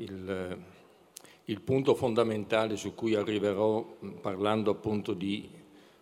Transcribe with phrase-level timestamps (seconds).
[0.00, 0.58] il,
[1.44, 5.48] il punto fondamentale su cui arriverò parlando appunto di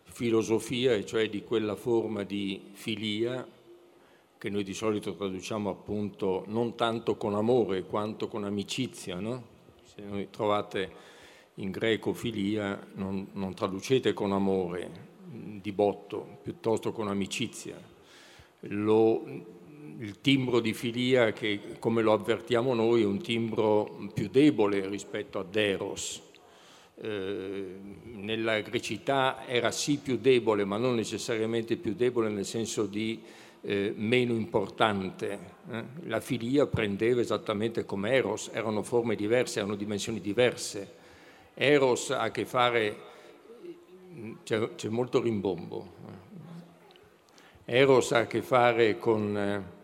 [0.04, 3.46] filosofia, e cioè di quella forma di filia
[4.38, 9.56] che noi di solito traduciamo appunto non tanto con amore quanto con amicizia, no?
[9.82, 11.06] Se noi trovate
[11.54, 15.06] in greco filia, non, non traducete con amore
[15.60, 17.76] di botto, piuttosto con amicizia.
[18.60, 19.24] Lo,
[20.00, 25.38] il timbro di filia, che come lo avvertiamo noi, è un timbro più debole rispetto
[25.40, 26.22] ad eros.
[27.00, 33.20] Eh, nella grecità era sì più debole, ma non necessariamente più debole nel senso di
[33.62, 35.38] eh, meno importante.
[35.70, 35.84] Eh?
[36.04, 40.96] La filia prendeva esattamente come eros, erano forme diverse, erano dimensioni diverse.
[41.54, 42.96] Eros ha a che fare,
[44.44, 45.96] c'è, c'è molto rimbombo.
[47.64, 49.77] Eros ha a che fare con, eh,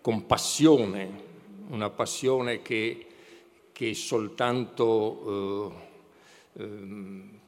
[0.00, 1.28] con passione,
[1.68, 3.06] una passione che,
[3.72, 5.74] che soltanto,
[6.54, 7.38] eh, eh,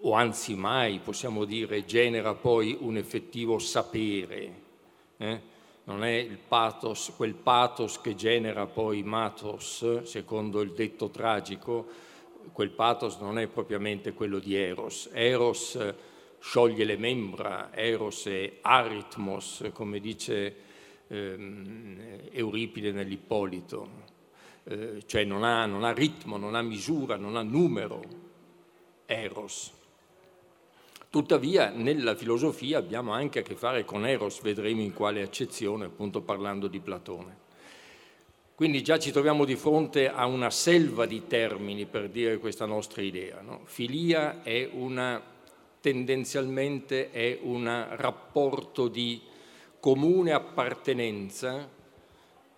[0.00, 4.62] o anzi mai possiamo dire, genera poi un effettivo sapere
[5.16, 5.52] eh?
[5.84, 11.86] non è il pathos, quel pathos che genera poi matos, secondo il detto tragico,
[12.52, 15.10] quel pathos non è propriamente quello di Eros.
[15.12, 15.78] Eros
[16.38, 20.56] scioglie le membra, Eros è aritmos, come dice
[21.14, 23.88] ehm, Euripide nell'Ippolito,
[24.64, 28.02] eh, cioè non ha, non ha ritmo, non ha misura, non ha numero,
[29.06, 29.72] Eros.
[31.10, 36.22] Tuttavia nella filosofia abbiamo anche a che fare con Eros, vedremo in quale accezione, appunto
[36.22, 37.42] parlando di Platone.
[38.56, 43.02] Quindi già ci troviamo di fronte a una selva di termini per dire questa nostra
[43.02, 43.40] idea.
[43.40, 43.62] No?
[43.64, 45.20] Filia è una,
[45.80, 49.20] tendenzialmente è un rapporto di
[49.84, 51.68] comune appartenenza,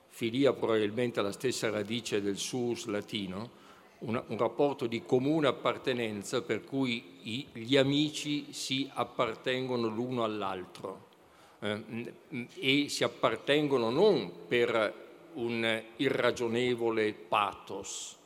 [0.06, 3.50] filia probabilmente ha la stessa radice del sus latino,
[3.98, 11.08] un, un rapporto di comune appartenenza per cui i, gli amici si appartengono l'uno all'altro
[11.58, 12.14] eh,
[12.60, 18.16] e si appartengono non per un irragionevole pathos,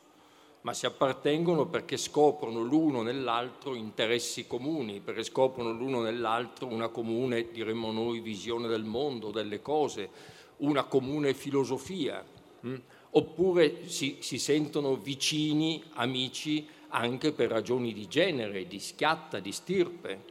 [0.61, 7.51] ma si appartengono perché scoprono l'uno nell'altro interessi comuni, perché scoprono l'uno nell'altro una comune,
[7.51, 10.09] diremmo noi, visione del mondo, delle cose,
[10.57, 12.23] una comune filosofia.
[12.61, 12.75] Hm?
[13.11, 20.29] oppure si, si sentono vicini, amici, anche per ragioni di genere, di schiatta, di stirpe.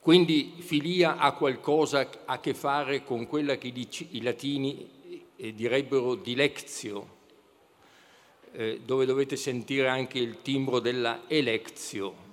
[0.00, 4.88] Quindi filia ha qualcosa a che fare con quella che i latini
[5.34, 7.14] eh, direbbero dilexio,
[8.56, 12.24] eh, dove dovete sentire anche il timbro della elezio.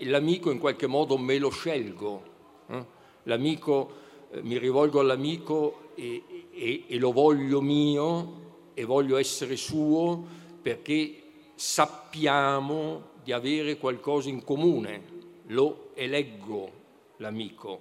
[0.00, 2.22] l'amico in qualche modo me lo scelgo,
[2.68, 2.84] eh.
[3.22, 4.00] l'amico,
[4.42, 6.22] mi rivolgo all'amico e,
[6.52, 8.40] e, e lo voglio mio
[8.74, 10.22] e voglio essere suo
[10.60, 11.22] perché
[11.54, 15.02] sappiamo di avere qualcosa in comune,
[15.46, 16.70] lo eleggo
[17.16, 17.80] l'amico.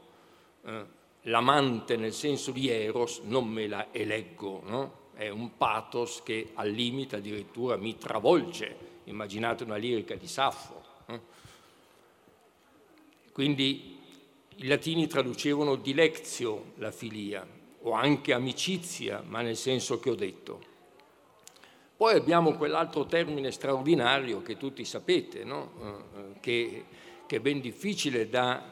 [0.64, 0.86] Eh,
[1.24, 5.01] l'amante nel senso di Eros non me la eleggo, no?
[5.22, 8.76] È un pathos che al limite addirittura mi travolge.
[9.04, 10.84] Immaginate una lirica di Saffo.
[11.06, 11.20] Eh?
[13.32, 14.00] Quindi
[14.56, 17.46] i latini traducevano dilexio la filia,
[17.84, 20.70] o anche amicizia, ma nel senso che ho detto.
[21.96, 25.72] Poi abbiamo quell'altro termine straordinario che tutti sapete, no?
[25.84, 26.86] Eh, che,
[27.28, 28.72] che, è ben difficile da,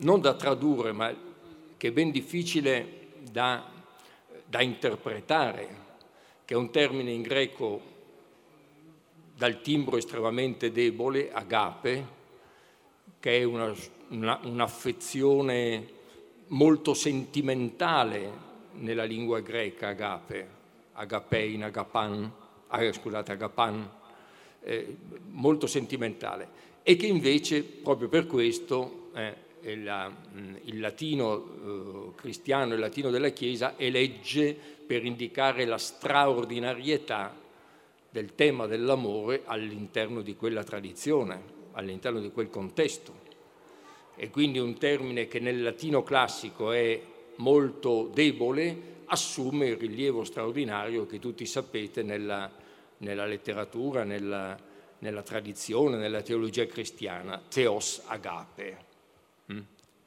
[0.00, 1.14] non da tradurre, ma
[1.78, 3.71] che è ben difficile da,
[4.52, 5.66] da interpretare,
[6.44, 7.80] che è un termine in greco
[9.34, 12.06] dal timbro estremamente debole, agape,
[13.18, 13.74] che è una,
[14.08, 15.88] una, un'affezione
[16.48, 18.30] molto sentimentale
[18.72, 20.48] nella lingua greca agape,
[20.92, 22.32] agapein, agapan,
[22.66, 23.90] ah, scusate, agapan,
[24.64, 24.96] eh,
[25.30, 26.46] molto sentimentale,
[26.82, 29.34] e che invece proprio per questo eh,
[29.76, 30.12] la,
[30.64, 34.56] il latino eh, cristiano, il latino della Chiesa elegge
[34.86, 37.34] per indicare la straordinarietà
[38.10, 41.40] del tema dell'amore all'interno di quella tradizione,
[41.72, 43.30] all'interno di quel contesto
[44.14, 47.00] e quindi un termine che nel latino classico è
[47.36, 52.50] molto debole, assume il rilievo straordinario che tutti sapete nella,
[52.98, 54.56] nella letteratura, nella,
[54.98, 58.90] nella, tradizione, nella teologia cristiana, theos agape.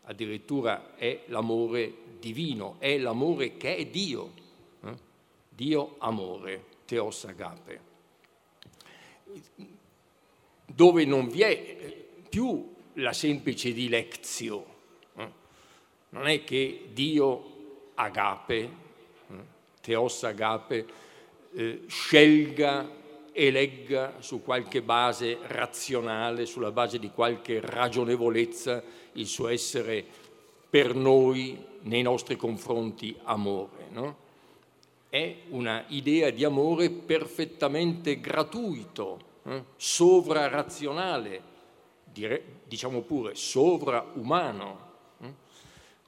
[0.05, 4.31] Addirittura è l'amore divino, è l'amore che è Dio.
[4.83, 4.93] Eh?
[5.49, 7.81] Dio amore, theos agape.
[10.65, 14.65] Dove non vi è più la semplice dilexio.
[15.15, 15.31] Eh?
[16.09, 19.33] Non è che Dio agape, eh?
[19.81, 20.85] teos agape,
[21.53, 23.03] eh, scelga
[23.37, 28.81] elegga su qualche base razionale, sulla base di qualche ragionevolezza,
[29.15, 30.05] il suo essere
[30.69, 33.87] per noi, nei nostri confronti, amore.
[33.91, 34.15] No?
[35.09, 39.63] È una idea di amore perfettamente gratuito, eh?
[39.75, 41.53] sovrarazionale,
[42.65, 44.85] diciamo pure sovraumano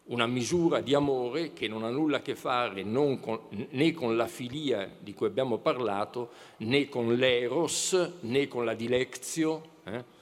[0.08, 4.28] una misura di amore che non ha nulla a che fare con, né con la
[4.28, 9.62] filia di cui abbiamo parlato, né con l'eros, né con la dilexio.
[9.84, 10.16] Eh?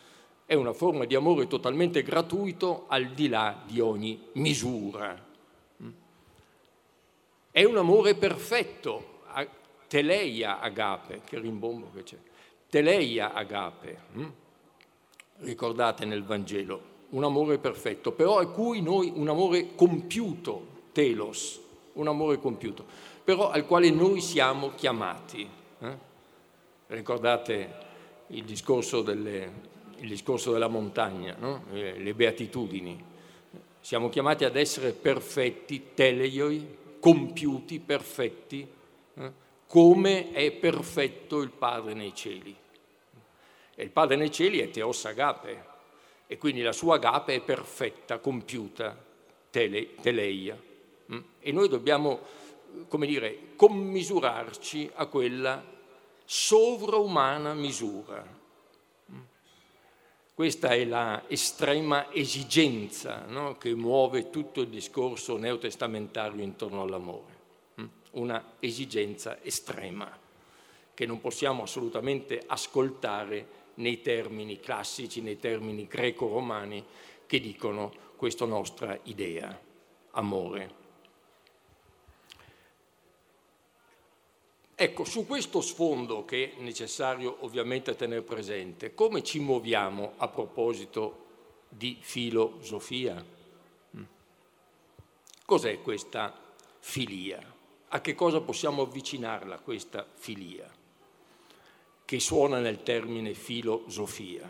[0.48, 5.24] È una forma di amore totalmente gratuito al di là di ogni misura.
[7.50, 9.22] È un amore perfetto,
[9.88, 12.18] teleia agape, che rimbombo che c'è,
[12.70, 13.98] teleia agape.
[14.14, 14.32] Hm?
[15.38, 21.60] Ricordate nel Vangelo, un amore perfetto, però a cui noi un amore compiuto, telos,
[21.94, 22.86] un amore compiuto,
[23.24, 25.50] però al quale noi siamo chiamati.
[25.80, 25.98] Eh?
[26.88, 27.84] Ricordate
[28.28, 29.52] il discorso, delle,
[29.98, 31.66] il discorso, della montagna, no?
[31.72, 33.04] Eh, le beatitudini.
[33.80, 38.68] Siamo chiamati ad essere perfetti, teleioi, compiuti, perfetti,
[39.16, 39.32] eh?
[39.68, 42.56] come è perfetto il Padre nei cieli.
[43.76, 45.74] E il Padre nei cieli è Teos Agape,
[46.28, 48.98] e quindi la sua agape è perfetta, compiuta,
[49.52, 50.60] tele, teleia.
[51.14, 51.20] Mm?
[51.40, 52.20] E noi dobbiamo,
[52.88, 55.64] come dire, commisurarci a quella
[56.26, 58.44] sovraumana misura.
[60.36, 63.56] Questa è la estrema esigenza no?
[63.58, 67.38] che muove tutto il discorso neotestamentario intorno all'amore,
[67.80, 67.86] mm?
[68.12, 70.12] una esigenza estrema
[70.94, 76.84] che non possiamo assolutamente ascoltare nei termini classici, nei termini greco-romani
[77.26, 79.58] che dicono questa nostra idea,
[80.12, 80.84] amore.
[84.86, 91.26] Ecco, su questo sfondo che è necessario ovviamente tenere presente, come ci muoviamo a proposito
[91.68, 93.26] di filosofia?
[93.98, 94.04] Mm.
[95.44, 96.40] Cos'è questa
[96.78, 97.42] filia?
[97.88, 100.72] A che cosa possiamo avvicinarla questa filia?
[102.06, 104.48] che suona nel termine filosofia.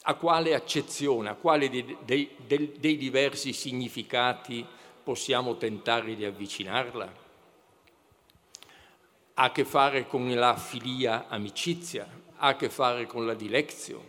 [0.00, 2.30] A quale accezione, a quale dei, dei,
[2.78, 4.64] dei diversi significati
[5.04, 7.27] possiamo tentare di avvicinarla?
[9.38, 12.08] Ha a che fare con la filia amicizia,
[12.38, 14.08] ha a che fare con la dilexio,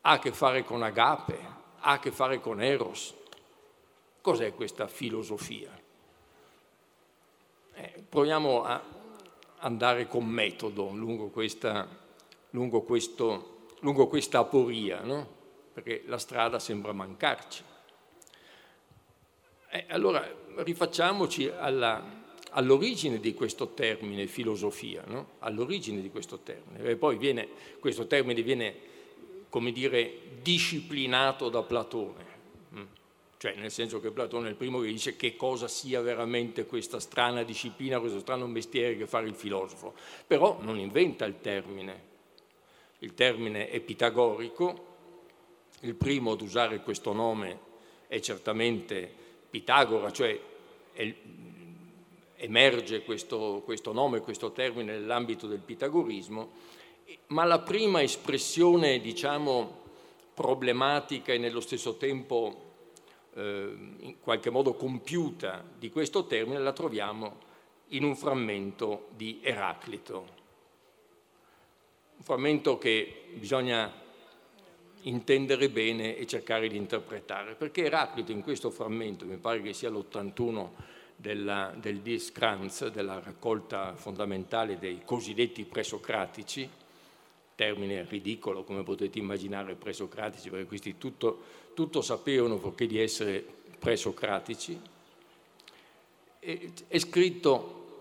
[0.00, 1.38] ha a che fare con agape,
[1.80, 3.14] ha a che fare con eros.
[4.22, 5.70] Cos'è questa filosofia?
[7.74, 8.82] Eh, proviamo a
[9.58, 11.86] andare con metodo lungo questa,
[12.50, 15.36] lungo questo, lungo questa aporia, no?
[15.74, 17.62] perché la strada sembra mancarci.
[19.68, 20.26] E allora
[20.56, 22.17] rifacciamoci alla,
[22.50, 25.30] all'origine di questo termine filosofia, no?
[25.40, 26.88] all'origine di questo termine.
[26.88, 27.48] E poi viene,
[27.78, 28.74] questo termine viene,
[29.48, 30.12] come dire,
[30.42, 32.28] disciplinato da Platone
[33.38, 36.98] cioè nel senso che Platone è il primo che dice che cosa sia veramente questa
[36.98, 39.94] strana disciplina, questo strano mestiere che fare il filosofo,
[40.26, 42.06] però non inventa il termine.
[42.98, 44.86] Il termine è pitagorico,
[45.82, 47.66] il primo ad usare questo nome
[48.08, 50.38] è certamente Pitagora, cioè
[50.92, 51.14] è,
[52.38, 56.50] emerge questo, questo nome, questo termine nell'ambito del pitagorismo,
[57.28, 59.86] ma la prima espressione, diciamo,
[60.34, 62.66] problematica e nello stesso tempo
[63.34, 67.46] eh, in qualche modo compiuta di questo termine la troviamo
[67.88, 70.36] in un frammento di Eraclito.
[72.18, 73.92] Un frammento che bisogna
[75.02, 79.90] intendere bene e cercare di interpretare, perché Eraclito in questo frammento, mi pare che sia
[79.90, 80.68] l'81
[81.20, 82.00] della, del
[82.32, 86.70] Kranz, della raccolta fondamentale dei cosiddetti presocratici,
[87.56, 91.42] termine ridicolo come potete immaginare presocratici, perché questi tutto,
[91.74, 93.44] tutto sapevano perché di essere
[93.80, 94.80] presocratici.
[96.38, 97.98] E, è scritto,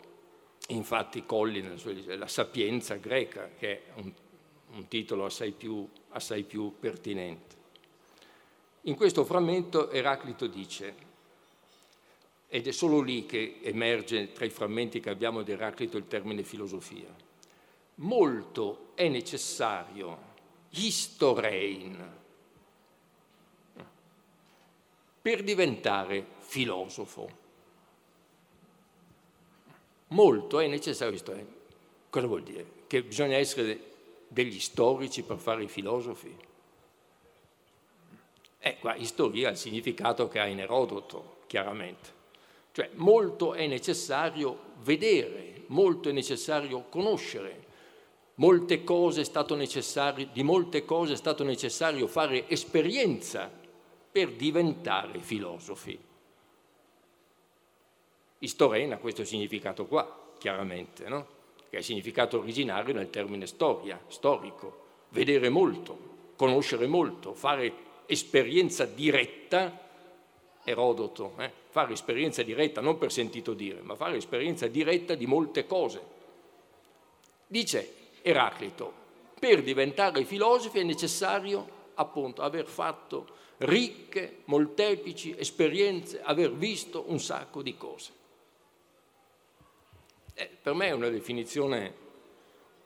[0.68, 1.76] infatti, Collin,
[2.18, 4.14] la sapienza greca, che è un,
[4.74, 7.56] un titolo assai più, assai più pertinente.
[8.82, 11.07] In questo frammento Eraclito dice,
[12.50, 16.44] ed è solo lì che emerge tra i frammenti che abbiamo di Eraclito il termine
[16.44, 17.26] filosofia
[17.98, 20.36] molto è necessario
[20.70, 22.16] historein
[25.22, 27.46] per diventare filosofo.
[30.10, 31.54] Molto è necessario historein.
[32.10, 32.66] Cosa vuol dire?
[32.88, 33.96] Che bisogna essere
[34.28, 36.34] degli storici per fare i filosofi?
[38.60, 42.17] Eh, qua storia ha il significato che ha in Erodoto, chiaramente
[42.78, 47.66] Cioè molto è necessario vedere, molto è necessario conoscere,
[48.36, 48.84] molte
[50.32, 53.50] di molte cose è stato necessario fare esperienza
[54.12, 55.98] per diventare filosofi.
[58.38, 61.26] Istorena ha questo significato qua, chiaramente, no?
[61.72, 65.98] che è il significato originario nel termine storia, storico, vedere molto,
[66.36, 67.74] conoscere molto, fare
[68.06, 69.86] esperienza diretta,
[70.70, 71.50] Erodoto, eh?
[71.70, 76.02] fare esperienza diretta, non per sentito dire, ma fare esperienza diretta di molte cose.
[77.48, 78.92] Dice Eraclito,
[79.40, 83.28] per diventare filosofi è necessario appunto aver fatto
[83.60, 88.12] ricche, molteplici esperienze, aver visto un sacco di cose.
[90.34, 91.94] Eh, per me è una definizione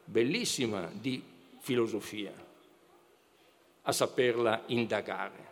[0.05, 1.19] bellissima di
[1.57, 2.31] filosofia,
[3.81, 5.50] a saperla indagare.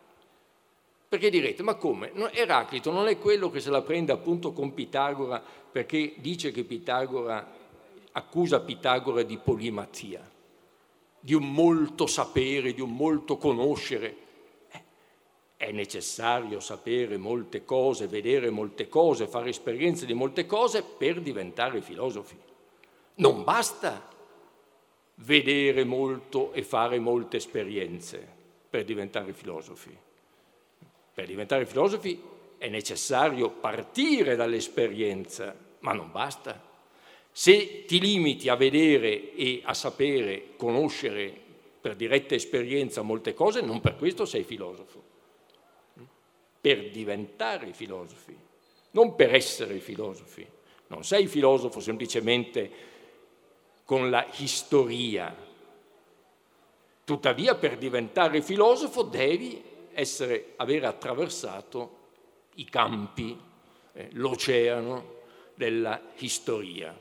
[1.09, 2.11] Perché direte, ma come?
[2.33, 7.51] Eraclito non è quello che se la prende appunto con Pitagora perché dice che Pitagora
[8.11, 10.21] accusa Pitagora di polimatia,
[11.19, 14.15] di un molto sapere, di un molto conoscere.
[14.69, 14.83] Eh,
[15.57, 21.81] è necessario sapere molte cose, vedere molte cose, fare esperienze di molte cose per diventare
[21.81, 22.37] filosofi.
[23.15, 24.07] Non basta
[25.15, 28.37] vedere molto e fare molte esperienze
[28.69, 30.07] per diventare filosofi.
[31.19, 32.17] Per diventare filosofi
[32.57, 36.63] è necessario partire dall'esperienza, ma non basta.
[37.29, 41.29] Se ti limiti a vedere e a sapere, conoscere
[41.81, 45.03] per diretta esperienza molte cose, non per questo sei filosofo.
[46.61, 48.37] Per diventare filosofi,
[48.91, 50.47] non per essere filosofi.
[50.87, 52.71] Non sei filosofo semplicemente
[53.83, 55.35] con la storia.
[57.03, 59.67] Tuttavia, per diventare filosofo devi
[59.99, 61.97] essere, avere attraversato
[62.55, 63.37] i campi,
[63.93, 65.17] eh, l'oceano
[65.55, 66.97] della storia.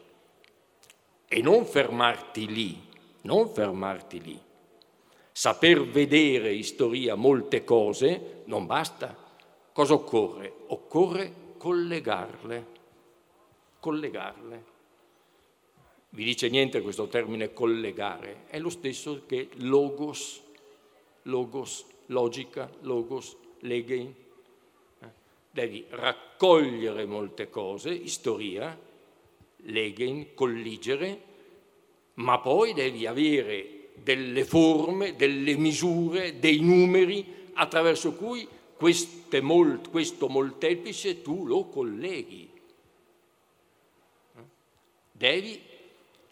[1.26, 2.81] E non fermarti lì,
[3.23, 4.40] non fermarti lì.
[5.31, 9.17] Saper vedere in storia molte cose non basta.
[9.73, 10.52] Cosa occorre?
[10.69, 12.67] Occorre collegarle,
[13.78, 14.64] collegarle.
[16.11, 18.47] Vi dice niente questo termine collegare?
[18.49, 20.43] È lo stesso che logos,
[21.23, 24.15] logos, logica, logos, legein.
[25.00, 25.07] Eh?
[25.50, 28.79] Devi raccogliere molte cose, storia,
[29.62, 31.23] leghen, colligere,
[32.15, 38.47] ma poi devi avere delle forme, delle misure, dei numeri attraverso cui
[39.41, 42.49] molt, questo molteplice tu lo colleghi.
[45.11, 45.61] Devi,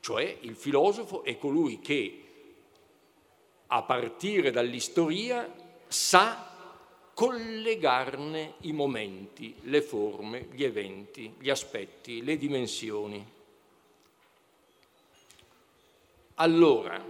[0.01, 2.23] cioè il filosofo è colui che
[3.67, 5.53] a partire dall'istoria
[5.97, 6.47] sa
[7.15, 13.27] collegarne i momenti, le forme, gli eventi, gli aspetti, le dimensioni.
[16.35, 17.03] Allora,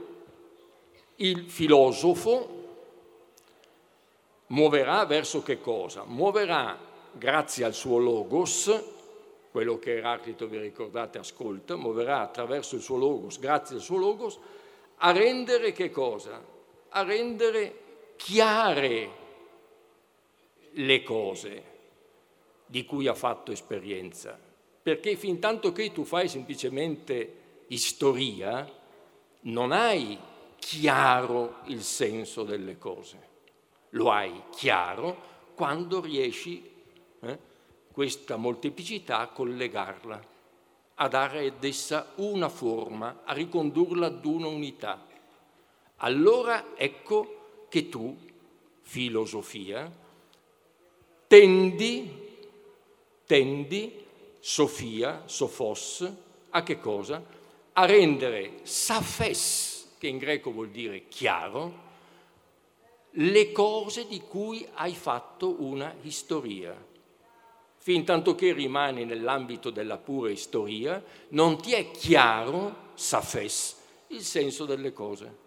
[1.17, 2.65] il filosofo
[4.47, 6.05] muoverà verso che cosa?
[6.05, 6.79] Muoverà,
[7.11, 8.85] grazie al suo logos,
[9.51, 14.39] quello che Eraclito, vi ricordate, ascolta, muoverà attraverso il suo logos, grazie al suo logos,
[14.99, 16.41] a rendere che cosa?
[16.91, 17.81] A rendere
[18.17, 19.11] chiare
[20.73, 21.75] le cose
[22.67, 24.39] di cui ha fatto esperienza,
[24.83, 28.69] perché fin tanto che tu fai semplicemente istoria,
[29.43, 30.19] non hai
[30.59, 33.29] chiaro il senso delle cose,
[33.91, 36.69] lo hai chiaro quando riesci
[37.21, 37.39] eh,
[37.93, 40.35] questa molteplicità a collegarla,
[40.97, 45.07] a dare ad essa una forma, a ricondurla ad una unità.
[45.97, 47.36] Allora ecco
[47.69, 48.17] che tu,
[48.83, 49.91] filosofia,
[51.27, 52.25] tendi,
[53.27, 54.05] tendi,
[54.39, 56.13] Sofia, Sofos,
[56.51, 57.23] a che cosa?
[57.73, 61.85] A rendere safes, che in greco vuol dire chiaro,
[63.11, 66.75] le cose di cui hai fatto una storia.
[67.77, 73.77] Fin tanto che rimani nell'ambito della pura storia, non ti è chiaro, safes,
[74.09, 75.45] il senso delle cose.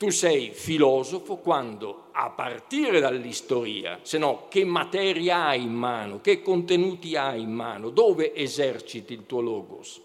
[0.00, 6.40] Tu sei filosofo quando, a partire dall'istoria, se no che materia hai in mano, che
[6.40, 10.00] contenuti hai in mano, dove eserciti il tuo logos?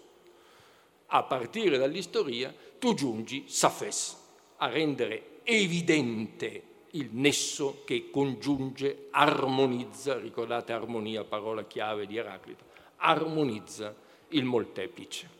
[1.06, 4.18] A partire dall'istoria tu giungi, safes,
[4.56, 12.64] a rendere evidente il nesso che congiunge, armonizza, ricordate armonia, parola chiave di Eraclito,
[12.96, 13.94] armonizza
[14.28, 15.30] il molteplice.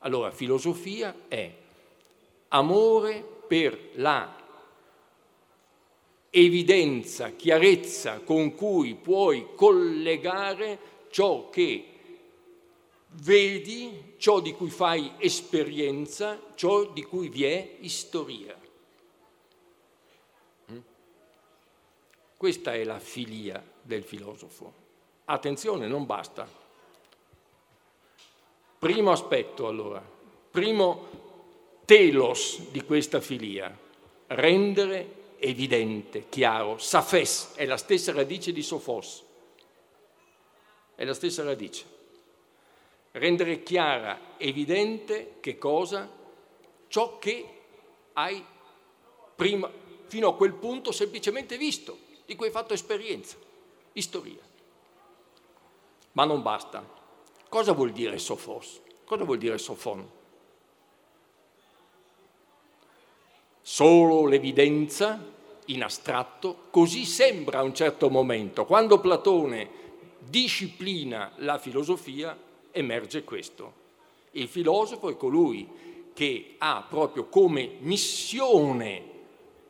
[0.00, 1.50] Allora, filosofia è
[2.48, 4.36] amore per la
[6.30, 10.78] evidenza, chiarezza con cui puoi collegare
[11.10, 11.88] ciò che
[13.12, 18.56] vedi, ciò di cui fai esperienza, ciò di cui vi è istoria.
[20.70, 20.78] Mm?
[22.36, 24.86] Questa è la filia del filosofo.
[25.24, 26.66] Attenzione, non basta.
[28.78, 30.00] Primo aspetto allora,
[30.50, 31.27] primo
[31.88, 33.74] telos di questa filia,
[34.26, 36.76] rendere evidente, chiaro.
[36.76, 39.24] Safes è la stessa radice di sofos,
[40.94, 41.86] è la stessa radice.
[43.12, 46.06] Rendere chiara, evidente che cosa?
[46.88, 47.48] Ciò che
[48.12, 48.44] hai
[49.34, 49.70] prima,
[50.08, 53.38] fino a quel punto semplicemente visto, di cui hai fatto esperienza,
[53.94, 54.42] istoria.
[56.12, 56.86] Ma non basta.
[57.48, 58.78] Cosa vuol dire sofos?
[59.06, 60.16] Cosa vuol dire sofon?
[63.70, 65.22] Solo l'evidenza
[65.66, 68.64] in astratto, così sembra a un certo momento.
[68.64, 69.68] Quando Platone
[70.20, 72.34] disciplina la filosofia
[72.70, 73.72] emerge questo.
[74.32, 75.68] Il filosofo è colui
[76.14, 79.02] che ha proprio come missione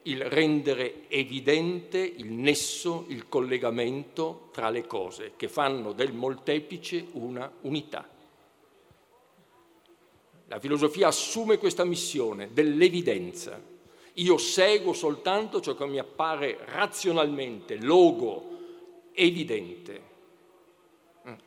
[0.02, 7.50] il rendere evidente il nesso, il collegamento tra le cose, che fanno del molteplice una
[7.62, 8.08] unità.
[10.46, 13.76] La filosofia assume questa missione dell'evidenza,
[14.18, 18.56] io seguo soltanto ciò che mi appare razionalmente, logo,
[19.12, 20.06] evidente.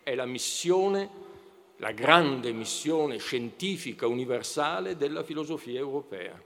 [0.04, 1.10] È la missione,
[1.78, 6.42] la grande missione scientifica universale della filosofia europea.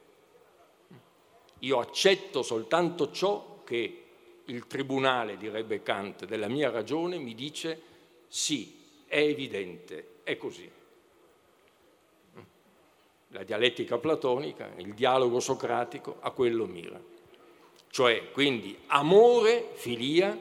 [1.60, 4.02] Io accetto soltanto ciò che
[4.46, 7.82] il tribunale, direbbe Kant, della mia ragione mi dice
[8.28, 10.70] sì, è evidente, è così
[13.36, 16.98] la dialettica platonica, il dialogo socratico, a quello mira.
[17.90, 20.38] Cioè, quindi, amore, filia,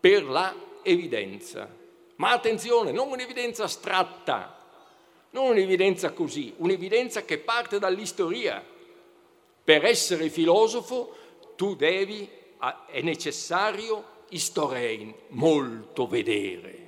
[0.00, 1.68] per la evidenza.
[2.16, 4.58] Ma attenzione, non un'evidenza astratta,
[5.30, 8.64] non un'evidenza così, un'evidenza che parte dall'istoria.
[9.64, 11.14] Per essere filosofo
[11.56, 12.26] tu devi,
[12.86, 16.81] è necessario, istorein, molto vedere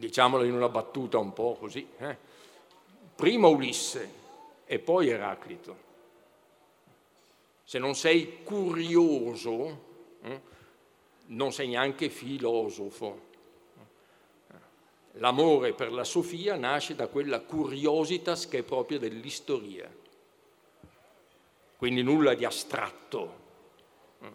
[0.00, 2.16] diciamolo in una battuta un po' così, eh?
[3.14, 4.18] prima Ulisse
[4.64, 5.88] e poi Eraclito.
[7.62, 9.84] Se non sei curioso,
[10.22, 10.40] eh?
[11.26, 13.28] non sei neanche filosofo.
[15.14, 19.92] L'amore per la Sofia nasce da quella curiositas che è propria dell'istoria.
[21.76, 23.39] Quindi nulla di astratto,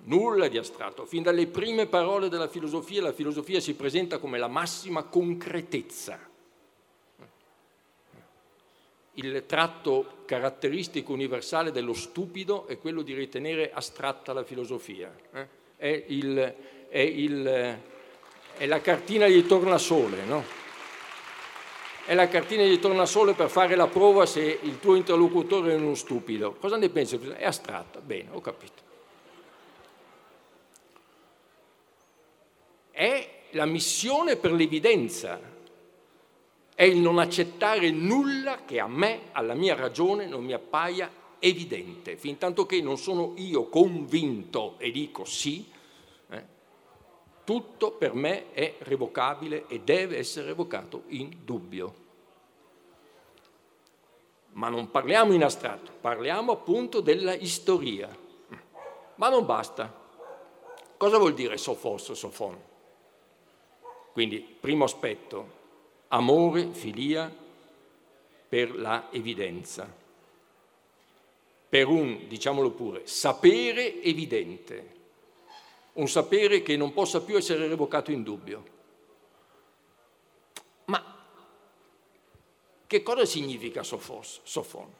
[0.03, 1.05] nulla di astratto.
[1.05, 6.19] Fin dalle prime parole della filosofia, la filosofia si presenta come la massima concretezza.
[9.17, 15.15] Il tratto caratteristico universale dello stupido è quello di ritenere astratta la filosofia.
[15.31, 15.47] Eh?
[15.77, 16.55] È, il,
[16.89, 17.79] è, il,
[18.57, 20.43] è, la cartina di tornasole, no?
[22.05, 25.95] È la cartina di tornasole per fare la prova se il tuo interlocutore è uno
[25.95, 26.53] stupido.
[26.53, 27.17] Cosa ne pensi?
[27.17, 27.99] È astratta.
[27.99, 28.84] Bene, ho capito.
[32.95, 35.37] È la missione per l'evidenza,
[36.73, 42.15] è il non accettare nulla che a me, alla mia ragione, non mi appaia evidente.
[42.15, 45.69] Fin tanto che non sono io convinto e dico sì,
[46.29, 46.43] eh,
[47.43, 52.03] tutto per me è revocabile e deve essere revocato in dubbio.
[54.53, 58.07] Ma non parliamo in astratto, parliamo appunto della istoria.
[59.15, 60.03] Ma non basta.
[60.95, 62.73] Cosa vuol dire sofos, sofon?
[64.15, 65.49] Quindi, primo aspetto,
[66.07, 67.29] amore, filia
[68.47, 69.93] per la evidenza,
[71.67, 74.93] per un, diciamolo pure, sapere evidente,
[75.95, 78.63] un sapere che non possa più essere revocato in dubbio.
[80.85, 81.17] Ma
[82.87, 84.93] che cosa significa sofos, sofon?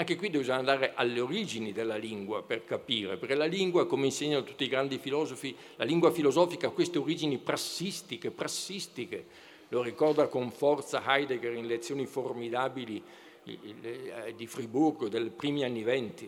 [0.00, 4.44] Anche qui bisogna andare alle origini della lingua per capire, perché la lingua, come insegnano
[4.44, 9.26] tutti i grandi filosofi, la lingua filosofica ha queste origini prassistiche, prassistiche.
[9.68, 13.02] Lo ricorda con forza Heidegger in lezioni formidabili
[13.44, 16.26] eh, di Friburgo dei primi anni venti.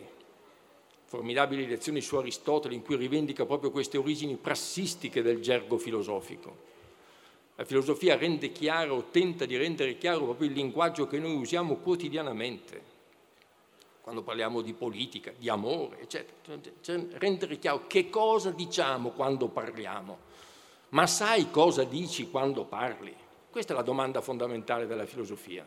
[1.05, 6.57] Formidabili lezioni su Aristotele in cui rivendica proprio queste origini prassistiche del gergo filosofico.
[7.55, 12.92] La filosofia rende chiaro tenta di rendere chiaro proprio il linguaggio che noi usiamo quotidianamente
[14.03, 16.59] quando parliamo di politica, di amore, eccetera.
[16.81, 20.31] Cioè, rendere chiaro che cosa diciamo quando parliamo.
[20.89, 23.15] Ma sai cosa dici quando parli?
[23.49, 25.65] Questa è la domanda fondamentale della filosofia.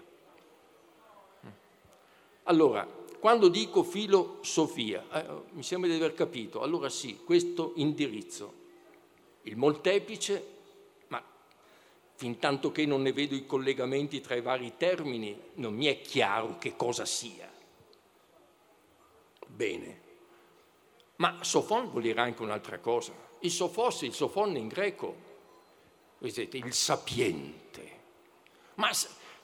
[2.43, 2.87] Allora,
[3.19, 8.53] quando dico filosofia, eh, mi sembra di aver capito, allora sì, questo indirizzo,
[9.45, 10.47] il molteplice,
[11.09, 11.25] ma
[12.17, 16.03] fin tanto che non ne vedo i collegamenti tra i vari termini, non mi è
[16.03, 17.55] chiaro che cosa sia.
[19.57, 20.01] Bene,
[21.17, 23.15] ma sofon vuol dire anche un'altra cosa.
[23.39, 25.17] Il sofos, il sofon in greco,
[26.19, 27.95] vedete, il sapiente.
[28.75, 28.91] Ma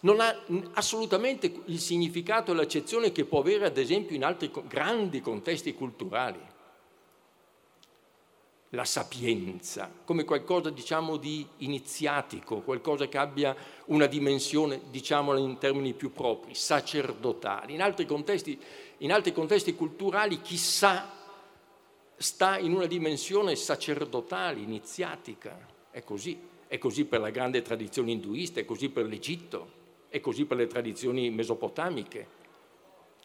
[0.01, 0.37] non ha
[0.75, 6.51] assolutamente il significato e l'accezione che può avere ad esempio in altri grandi contesti culturali.
[8.75, 13.55] La sapienza, come qualcosa diciamo di iniziatico, qualcosa che abbia
[13.87, 17.75] una dimensione, diciamola in termini più propri, sacerdotali.
[17.75, 18.59] In altri contesti,
[19.03, 21.11] in altri contesti culturali chissà
[22.17, 25.59] sta in una dimensione sacerdotale, iniziatica.
[25.91, 26.39] È così,
[26.69, 30.69] è così per la grande tradizione induista, è così per l'Egitto e così per le
[30.69, 32.41] tradizioni mesopotamiche.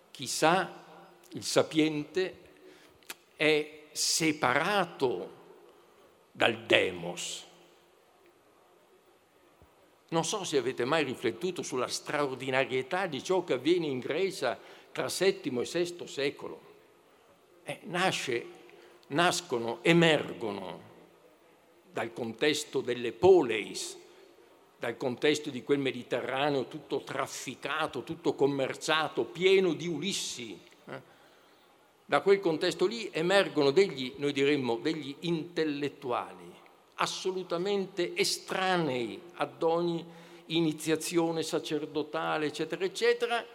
[0.09, 0.83] Chissà,
[1.33, 2.39] il sapiente
[3.35, 5.35] è separato
[6.31, 7.45] dal demos.
[10.09, 14.57] Non so se avete mai riflettuto sulla straordinarietà di ciò che avviene in Grecia
[14.91, 16.61] tra VII e VI secolo.
[17.63, 18.45] Eh, nasce,
[19.07, 20.81] nascono, emergono
[21.91, 23.97] dal contesto delle poleis,
[24.79, 30.59] dal contesto di quel Mediterraneo tutto trafficato, tutto commerciato, pieno di Ulissi.
[30.85, 31.01] Eh?
[32.05, 36.47] Da quel contesto lì emergono degli, noi diremmo, degli intellettuali
[36.97, 40.05] assolutamente estranei ad ogni
[40.47, 43.45] iniziazione sacerdotale, eccetera, eccetera,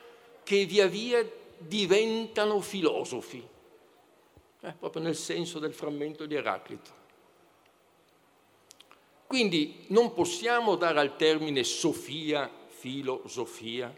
[0.43, 3.47] che via via diventano filosofi,
[4.61, 7.01] eh, proprio nel senso del frammento di Eraclito.
[9.27, 13.95] Quindi non possiamo dare al termine sofia, filosofia,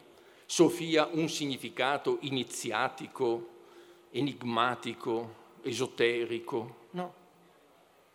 [0.46, 3.48] sofia un significato iniziatico,
[4.12, 7.14] enigmatico, esoterico, no,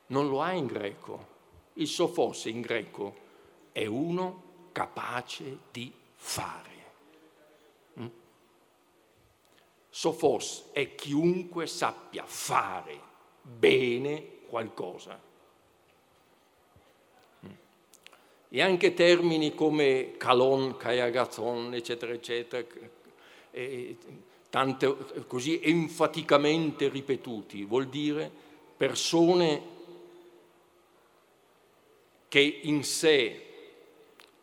[0.07, 1.37] non lo ha in greco.
[1.73, 3.15] Il sofos in greco
[3.71, 6.85] è uno capace di fare.
[7.99, 8.07] Mm?
[9.99, 12.97] Sofos è chiunque sappia fare
[13.41, 15.19] bene qualcosa.
[18.51, 22.65] e anche termini come calon, kaiagaton, eccetera, eccetera,
[24.49, 28.31] tante, così enfaticamente ripetuti, vuol dire
[28.77, 29.61] persone
[32.29, 33.47] che in sé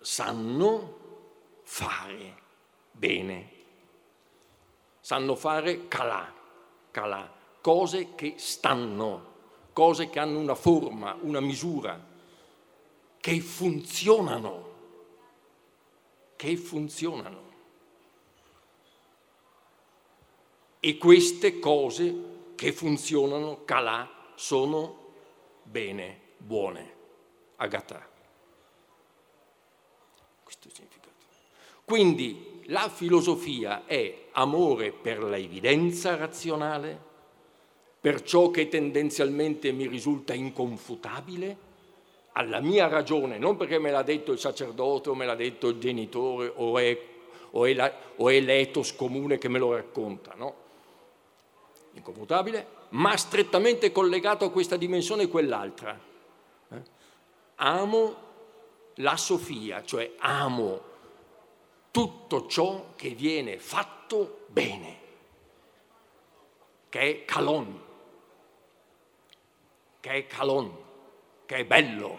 [0.02, 0.98] sanno
[1.62, 2.36] fare
[2.92, 3.55] bene,
[5.06, 6.34] sanno fare calà,
[6.90, 9.34] calà, cose che stanno,
[9.72, 12.04] cose che hanno una forma, una misura
[13.20, 14.72] che funzionano,
[16.34, 17.42] che funzionano.
[20.80, 25.12] E queste cose che funzionano, calà, sono
[25.62, 26.94] bene, buone,
[27.54, 28.04] agatà.
[30.42, 31.12] Questo è il significato.
[31.84, 36.98] Quindi la filosofia è amore per la evidenza razionale,
[38.00, 41.64] per ciò che tendenzialmente mi risulta inconfutabile,
[42.32, 45.78] alla mia ragione, non perché me l'ha detto il sacerdote o me l'ha detto il
[45.78, 46.98] genitore o è,
[47.52, 50.54] o è, la, o è l'etos comune che me lo racconta, no?
[51.92, 55.98] Inconfutabile, ma strettamente collegato a questa dimensione e quell'altra.
[56.68, 56.82] Eh?
[57.56, 58.16] Amo
[58.96, 60.94] la Sofia, cioè amo
[61.96, 64.98] tutto ciò che viene fatto bene,
[66.90, 67.82] che è calon,
[70.00, 70.76] che è calon
[71.46, 72.18] che è bello,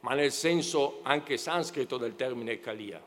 [0.00, 3.02] ma nel senso anche sanscrito del termine kalia,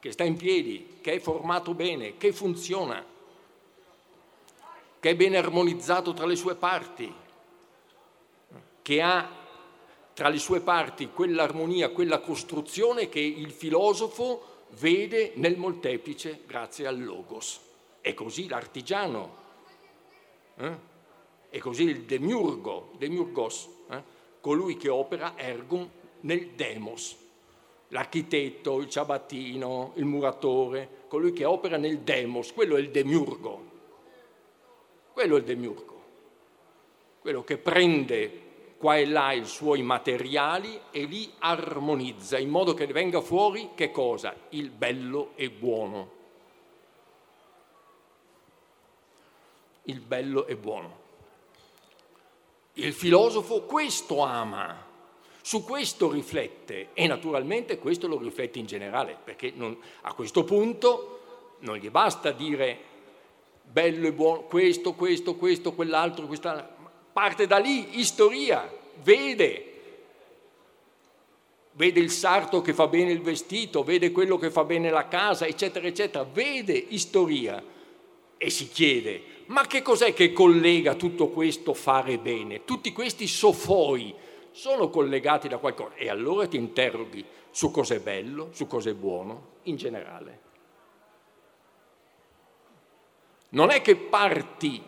[0.00, 3.06] che sta in piedi, che è formato bene, che funziona,
[4.98, 7.14] che è ben armonizzato tra le sue parti,
[8.82, 9.30] che ha
[10.14, 17.02] tra le sue parti quell'armonia, quella costruzione che il filosofo vede nel molteplice grazie al
[17.02, 17.60] logos.
[18.00, 19.36] E così l'artigiano,
[20.56, 20.92] eh?
[21.48, 24.02] e così il demiurgo, demiurgos, eh?
[24.40, 25.88] colui che opera ergum
[26.20, 27.16] nel demos,
[27.88, 33.70] l'architetto, il ciabattino, il muratore, colui che opera nel demos, quello è il demiurgo,
[35.12, 36.02] quello è il demiurgo,
[37.20, 38.43] quello che prende
[38.84, 43.90] qua e là i suoi materiali e li armonizza in modo che venga fuori che
[43.90, 44.36] cosa?
[44.50, 46.10] Il bello e buono.
[49.84, 50.98] Il bello e buono.
[52.74, 54.84] Il filosofo questo ama,
[55.40, 61.20] su questo riflette e naturalmente questo lo riflette in generale, perché non, a questo punto
[61.60, 62.78] non gli basta dire
[63.62, 66.73] bello e buono, questo, questo, questo, quell'altro, quest'altro.
[67.14, 68.68] Parte da lì, istoria,
[69.04, 69.72] vede,
[71.70, 75.46] vede il sarto che fa bene il vestito, vede quello che fa bene la casa,
[75.46, 77.62] eccetera, eccetera, vede istoria
[78.36, 82.64] e si chiede, ma che cos'è che collega tutto questo fare bene?
[82.64, 84.12] Tutti questi sofoi
[84.50, 89.76] sono collegati da qualcosa e allora ti interroghi su cos'è bello, su cos'è buono in
[89.76, 90.40] generale.
[93.50, 94.82] Non è che parti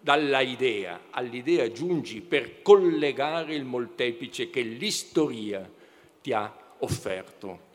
[0.00, 5.70] dalla idea, all'idea giungi per collegare il molteplice che l'istoria
[6.20, 7.68] ti ha offerto.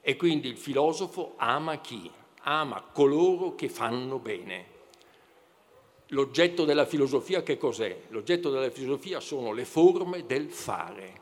[0.00, 2.10] E quindi il filosofo ama chi?
[2.42, 4.78] Ama coloro che fanno bene.
[6.08, 8.04] L'oggetto della filosofia che cos'è?
[8.08, 11.19] L'oggetto della filosofia sono le forme del fare.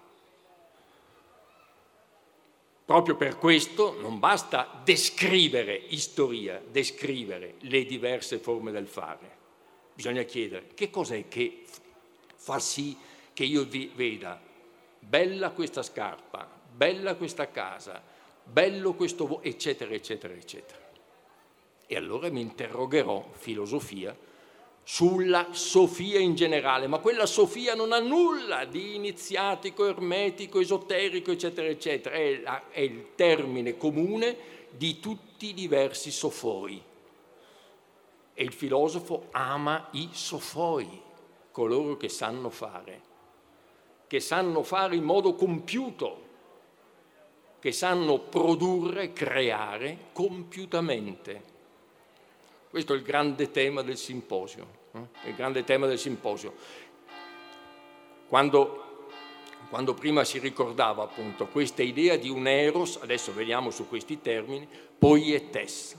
[2.89, 9.31] Proprio per questo non basta descrivere istoria, descrivere le diverse forme del fare.
[9.93, 11.65] Bisogna chiedere che cos'è che
[12.35, 12.97] fa sì
[13.35, 14.41] che io vi veda
[15.01, 18.03] bella questa scarpa, bella questa casa,
[18.43, 20.81] bello questo, eccetera, eccetera, eccetera.
[21.87, 24.17] E allora mi interrogherò, filosofia,
[24.91, 31.69] sulla Sofia in generale, ma quella Sofia non ha nulla di iniziatico, ermetico, esoterico, eccetera,
[31.69, 34.35] eccetera, è, la, è il termine comune
[34.71, 36.83] di tutti i diversi sofoi.
[38.33, 40.89] E il filosofo ama i sofoi,
[41.51, 43.03] coloro che sanno fare,
[44.07, 46.23] che sanno fare in modo compiuto,
[47.61, 51.43] che sanno produrre, creare compiutamente.
[52.71, 54.78] Questo è il grande tema del simposio
[55.25, 56.55] il grande tema del simposio.
[58.29, 59.07] Quando,
[59.71, 64.69] quando prima si ricordava appunto questa idea di un eros, adesso vediamo su questi termini,
[64.99, 65.97] poietes,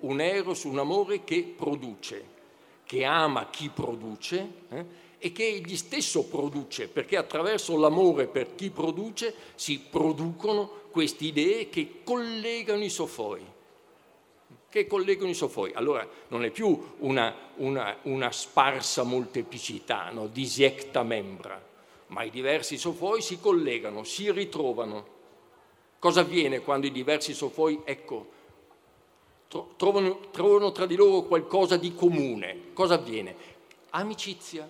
[0.00, 2.36] un eros, un amore che produce,
[2.84, 4.84] che ama chi produce eh,
[5.18, 11.68] e che egli stesso produce, perché attraverso l'amore per chi produce si producono queste idee
[11.68, 13.56] che collegano i sofoi
[14.78, 15.72] che collegano i sofoi.
[15.74, 20.26] Allora non è più una, una, una sparsa molteplicità, no?
[20.26, 21.62] disiecta membra,
[22.08, 25.16] ma i diversi sofoi si collegano, si ritrovano.
[25.98, 28.36] Cosa avviene quando i diversi sofoi, ecco,
[29.76, 32.72] trovano, trovano tra di loro qualcosa di comune?
[32.72, 33.34] Cosa avviene?
[33.90, 34.68] Amicizia.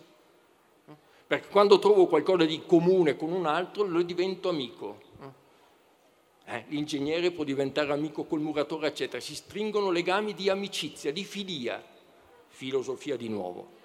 [1.27, 5.01] Perché quando trovo qualcosa di comune con un altro, lo divento amico.
[6.51, 9.21] Eh, l'ingegnere può diventare amico col muratore, eccetera.
[9.21, 11.85] Si stringono legami di amicizia, di filia,
[12.47, 13.77] filosofia di nuovo.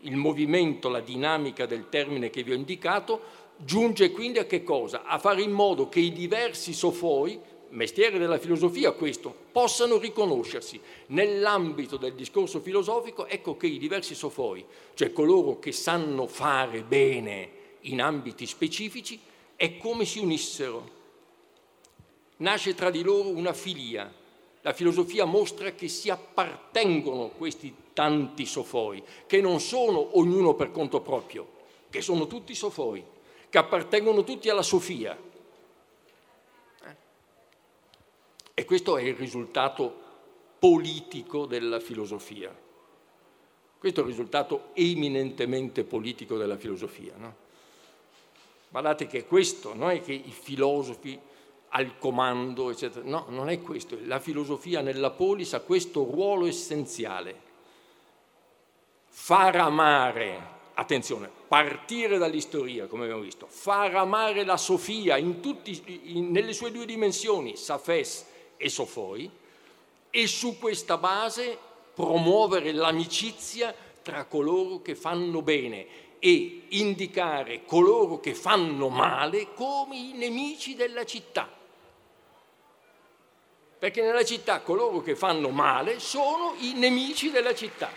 [0.00, 5.04] Il movimento, la dinamica del termine che vi ho indicato giunge quindi a che cosa?
[5.04, 7.38] A fare in modo che i diversi sofoi,
[7.70, 10.80] mestiere della filosofia questo, possano riconoscersi.
[11.08, 17.50] Nell'ambito del discorso filosofico, ecco che i diversi sofoi, cioè coloro che sanno fare bene
[17.80, 19.20] in ambiti specifici,
[19.56, 20.94] è come si unissero.
[22.38, 24.12] Nasce tra di loro una filia.
[24.60, 31.00] La filosofia mostra che si appartengono questi tanti sofoi, che non sono ognuno per conto
[31.00, 31.48] proprio,
[31.88, 33.02] che sono tutti sofoi,
[33.48, 35.16] che appartengono tutti alla Sofia.
[36.82, 36.96] Eh?
[38.54, 40.04] E questo è il risultato
[40.58, 42.54] politico della filosofia.
[43.78, 47.14] Questo è il risultato eminentemente politico della filosofia.
[47.16, 47.45] No?
[48.68, 51.18] Guardate che questo non è che i filosofi
[51.70, 53.04] al comando, eccetera.
[53.06, 53.98] No, non è questo.
[54.04, 57.44] La filosofia nella polis ha questo ruolo essenziale.
[59.08, 66.30] Far amare, attenzione, partire dall'istoria, come abbiamo visto, far amare la Sofia in tutti, in,
[66.30, 68.26] nelle sue due dimensioni, Safes
[68.56, 69.30] e Sofoi,
[70.10, 71.58] e su questa base
[71.94, 80.12] promuovere l'amicizia tra coloro che fanno bene e indicare coloro che fanno male come i
[80.12, 81.48] nemici della città.
[83.78, 87.88] Perché nella città coloro che fanno male sono i nemici della città.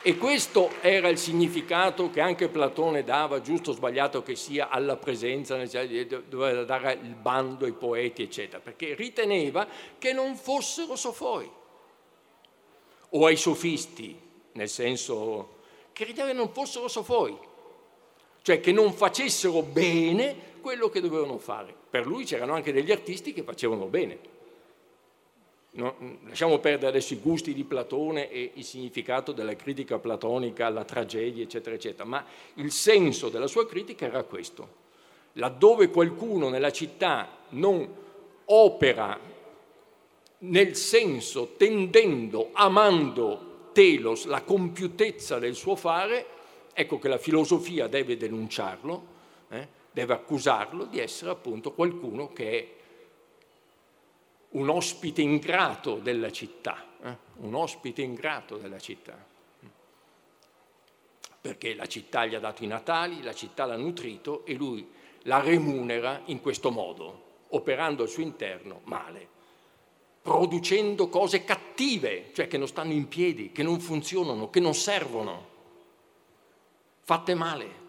[0.00, 4.96] E questo era il significato che anche Platone dava, giusto o sbagliato che sia, alla
[4.96, 5.56] presenza,
[6.28, 9.66] doveva dare il bando ai poeti, eccetera, perché riteneva
[9.98, 11.62] che non fossero sofoi
[13.16, 14.18] o ai sofisti,
[14.52, 17.36] nel senso che che non fossero sofoi,
[18.42, 21.74] cioè che non facessero bene quello che dovevano fare.
[21.90, 24.32] Per lui c'erano anche degli artisti che facevano bene.
[25.76, 25.96] No,
[26.26, 31.42] lasciamo perdere adesso i gusti di Platone e il significato della critica platonica alla tragedia,
[31.42, 32.24] eccetera, eccetera, ma
[32.54, 34.82] il senso della sua critica era questo.
[35.34, 37.88] laddove qualcuno nella città non
[38.46, 39.18] opera
[40.38, 46.26] nel senso tendendo, amando telos, la compiutezza del suo fare,
[46.72, 49.06] ecco che la filosofia deve denunciarlo,
[49.48, 52.68] eh, deve accusarlo di essere appunto qualcuno che è
[54.50, 59.32] un ospite ingrato della città, eh, un ospite ingrato della città.
[61.40, 64.88] Perché la città gli ha dato i natali, la città l'ha nutrito e lui
[65.22, 69.28] la remunera in questo modo, operando al suo interno male,
[70.24, 75.48] producendo cose cattive, cioè che non stanno in piedi, che non funzionano, che non servono,
[77.02, 77.82] fatte male.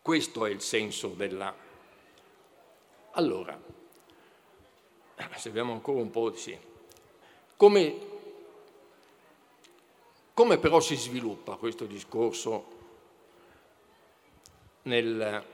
[0.00, 1.52] Questo è il senso della...
[3.14, 3.60] Allora,
[5.34, 6.38] se abbiamo ancora un po' di...
[6.38, 6.56] Sì.
[7.56, 8.10] Come
[10.32, 12.64] come però si sviluppa questo discorso
[14.84, 15.44] nel,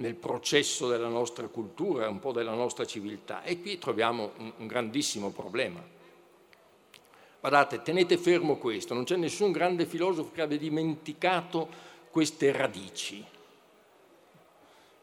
[0.00, 3.42] nel, processo della nostra cultura, un po' della nostra civiltà?
[3.42, 5.82] E qui troviamo un, un grandissimo problema.
[7.40, 11.68] Guardate, tenete fermo questo, non c'è nessun grande filosofo che abbia dimenticato
[12.10, 13.24] queste radici,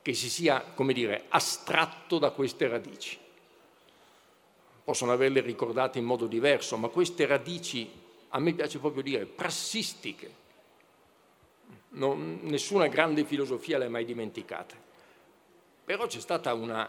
[0.01, 3.17] che si sia, come dire, astratto da queste radici.
[4.83, 7.89] Possono averle ricordate in modo diverso, ma queste radici
[8.29, 10.45] a me piace proprio dire, prassistiche.
[11.97, 14.75] Non, nessuna grande filosofia le ha mai dimenticate.
[15.83, 16.87] Però c'è stata una,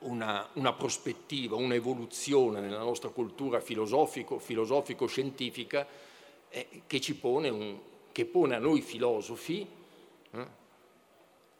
[0.00, 5.86] una, una prospettiva, un'evoluzione nella nostra cultura filosofico, filosofico-scientifica
[6.48, 7.78] eh, che, un,
[8.12, 9.66] che pone a noi filosofi
[10.30, 10.46] eh,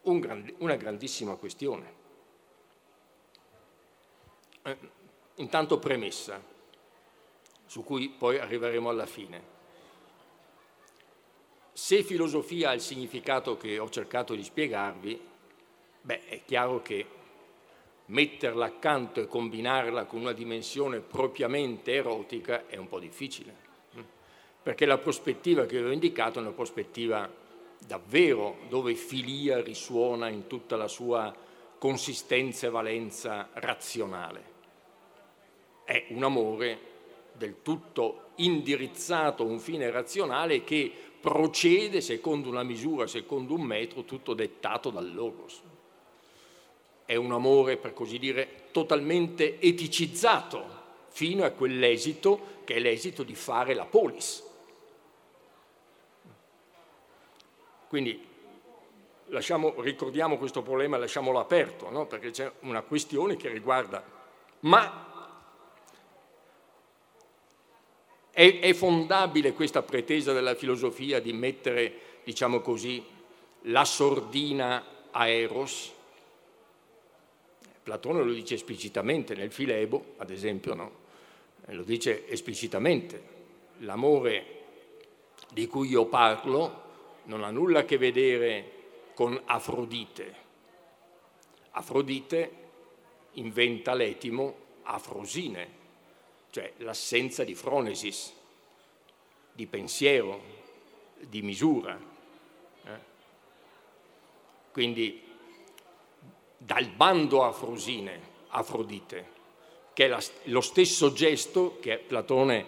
[0.03, 1.93] un grand, una grandissima questione.
[4.63, 4.77] Eh,
[5.35, 6.41] intanto premessa
[7.65, 9.54] su cui poi arriveremo alla fine.
[11.77, 15.19] Se filosofia ha il significato che ho cercato di spiegarvi,
[15.99, 17.05] beh, è chiaro che
[18.05, 23.55] metterla accanto e combinarla con una dimensione propriamente erotica è un po' difficile,
[23.91, 24.01] hm?
[24.63, 27.29] perché la prospettiva che vi ho indicato è una prospettiva
[27.85, 31.35] davvero dove filia risuona in tutta la sua
[31.77, 34.53] consistenza e valenza razionale.
[35.83, 36.93] È un amore
[37.33, 44.03] del tutto indirizzato a un fine razionale che procede secondo una misura, secondo un metro,
[44.03, 45.59] tutto dettato dal logos.
[47.03, 53.33] È un amore, per così dire, totalmente eticizzato fino a quell'esito che è l'esito di
[53.33, 54.43] fare la polis.
[57.87, 58.23] Quindi
[59.25, 62.05] lasciamo, ricordiamo questo problema, lasciamolo aperto, no?
[62.05, 64.03] perché c'è una questione che riguarda
[64.59, 65.14] ma
[68.35, 71.93] È, è fondabile questa pretesa della filosofia di mettere,
[72.25, 73.01] diciamo così,
[73.61, 75.93] la sordina a Eros?
[77.81, 80.91] Platone lo dice esplicitamente nel Filebo, ad esempio, no?
[81.67, 83.23] lo dice esplicitamente.
[83.77, 84.63] L'amore
[85.53, 86.81] di cui io parlo
[87.27, 88.71] non ha nulla a che vedere
[89.13, 90.35] con Afrodite.
[91.71, 92.51] Afrodite
[93.35, 95.83] inventa l'etimo Afrosine,
[96.55, 98.31] cioè l'assenza di fronesis,
[99.51, 100.41] di pensiero,
[101.19, 101.99] di misura.
[102.85, 102.99] Eh?
[104.71, 105.21] Quindi
[106.55, 109.27] dal bando afrosine, Afrodite,
[109.91, 112.65] che è la, lo stesso gesto Platone,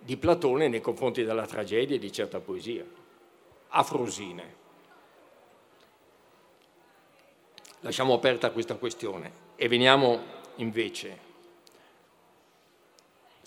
[0.00, 2.84] di Platone nei confronti della tragedia e di certa poesia.
[3.68, 4.54] Afrosine.
[7.80, 10.22] Lasciamo aperta questa questione e veniamo
[10.56, 11.28] invece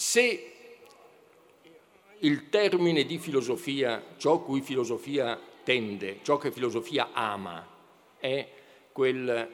[0.04, 0.52] se
[2.20, 7.66] il termine di filosofia, ciò cui filosofia tende, ciò che filosofia ama,
[8.20, 8.50] è
[8.92, 9.50] quel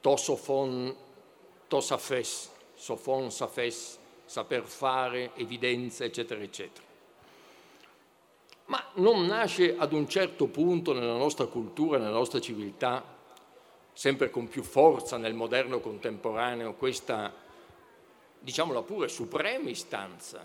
[0.00, 0.96] tosofon,
[1.68, 6.86] tosafes, sofon, safes, saper fare, evidenza, eccetera, eccetera.
[8.66, 13.04] Ma non nasce ad un certo punto nella nostra cultura, nella nostra civiltà,
[13.92, 17.44] sempre con più forza nel moderno contemporaneo, questa
[18.38, 20.44] diciamola pure, suprema istanza,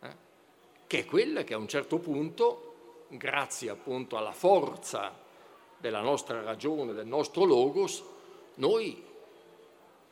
[0.00, 0.16] eh?
[0.86, 5.24] che è quella che a un certo punto, grazie appunto alla forza
[5.78, 8.02] della nostra ragione, del nostro logos,
[8.54, 9.04] noi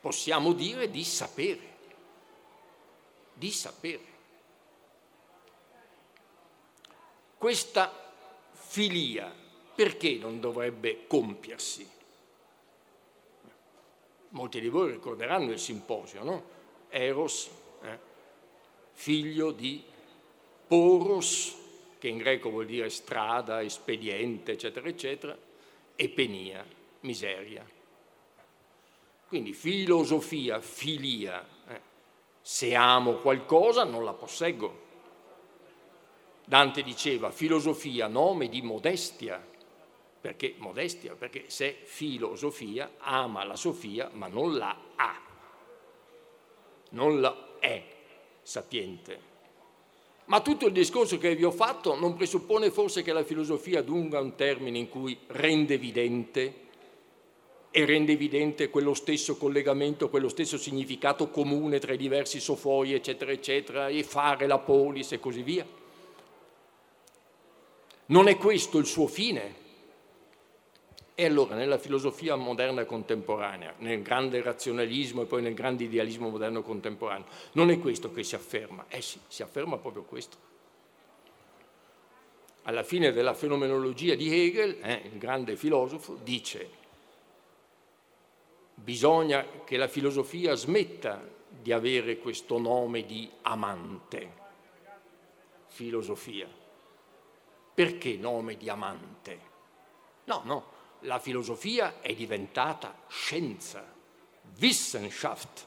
[0.00, 1.76] possiamo dire di sapere,
[3.32, 4.12] di sapere.
[7.38, 7.92] Questa
[8.52, 9.32] filia
[9.74, 11.90] perché non dovrebbe compiersi?
[14.30, 16.53] Molti di voi ricorderanno il simposio, no?
[16.96, 17.50] Eros,
[17.82, 17.98] eh,
[18.92, 19.82] figlio di
[20.68, 21.62] Poros
[21.98, 25.36] che in greco vuol dire strada, espediente, eccetera, eccetera,
[25.96, 26.64] e penia,
[27.00, 27.66] miseria.
[29.26, 31.80] Quindi filosofia, filia, eh.
[32.40, 34.82] se amo qualcosa non la posseggo.
[36.44, 39.42] Dante diceva filosofia, nome di modestia,
[40.20, 45.20] perché modestia, perché se filosofia ama la Sofia ma non la ha,
[46.94, 47.82] non la è
[48.42, 49.32] sapiente.
[50.26, 54.20] Ma tutto il discorso che vi ho fatto non presuppone forse che la filosofia dunga
[54.20, 56.62] un termine in cui rende evidente
[57.70, 63.32] e rende evidente quello stesso collegamento, quello stesso significato comune tra i diversi sofoi, eccetera,
[63.32, 65.66] eccetera, e fare la polis e così via.
[68.06, 69.62] Non è questo il suo fine.
[71.16, 76.62] E allora nella filosofia moderna contemporanea, nel grande razionalismo e poi nel grande idealismo moderno
[76.62, 78.86] contemporaneo, non è questo che si afferma.
[78.88, 80.36] Eh sì, si afferma proprio questo.
[82.62, 86.82] Alla fine della fenomenologia di Hegel, eh, il grande filosofo, dice
[88.74, 94.42] bisogna che la filosofia smetta di avere questo nome di amante.
[95.68, 96.48] Filosofia.
[97.74, 99.52] Perché nome di amante?
[100.24, 100.73] No, no,
[101.04, 103.92] la filosofia è diventata scienza,
[104.58, 105.66] Wissenschaft.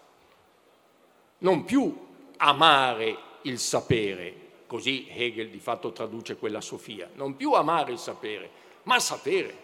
[1.39, 2.07] Non più
[2.38, 8.49] amare il sapere, così Hegel di fatto traduce quella Sofia, non più amare il sapere,
[8.83, 9.55] ma sapere,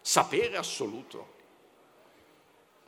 [0.00, 1.32] sapere assoluto.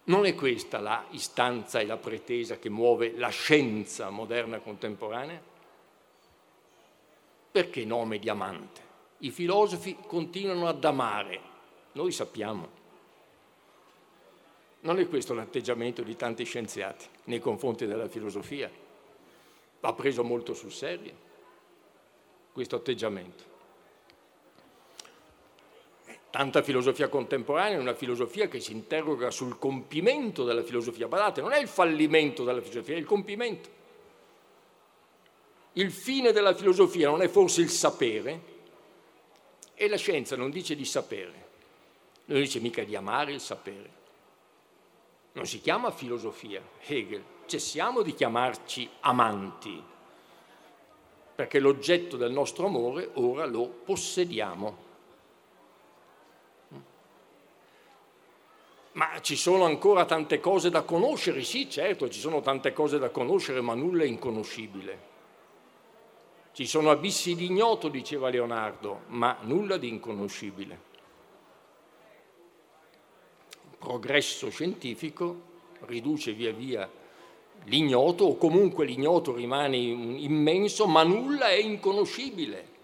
[0.04, 5.42] Non è questa la istanza e la pretesa che muove la scienza moderna contemporanea?
[7.50, 8.84] Perché nome di amante?
[9.18, 11.40] I filosofi continuano ad amare,
[11.96, 12.84] noi sappiamo.
[14.80, 18.70] Non è questo l'atteggiamento di tanti scienziati nei confronti della filosofia.
[19.80, 21.24] Va preso molto sul serio
[22.52, 23.54] questo atteggiamento.
[26.30, 31.08] Tanta filosofia contemporanea è una filosofia che si interroga sul compimento della filosofia.
[31.08, 33.68] Badate, non è il fallimento della filosofia, è il compimento.
[35.74, 38.54] Il fine della filosofia non è forse il sapere
[39.74, 41.45] e la scienza non dice di sapere,
[42.26, 43.90] non dice mica di amare il sapere.
[45.32, 49.82] Non si chiama filosofia, Hegel, cessiamo di chiamarci amanti,
[51.34, 54.84] perché l'oggetto del nostro amore ora lo possediamo.
[58.92, 61.42] Ma ci sono ancora tante cose da conoscere?
[61.42, 65.14] Sì, certo, ci sono tante cose da conoscere, ma nulla è inconoscibile.
[66.52, 70.94] Ci sono abissi di ignoto, diceva Leonardo, ma nulla di inconoscibile.
[73.78, 76.90] Progresso scientifico riduce via via
[77.64, 82.74] l'ignoto, o comunque l'ignoto rimane immenso, ma nulla è inconoscibile.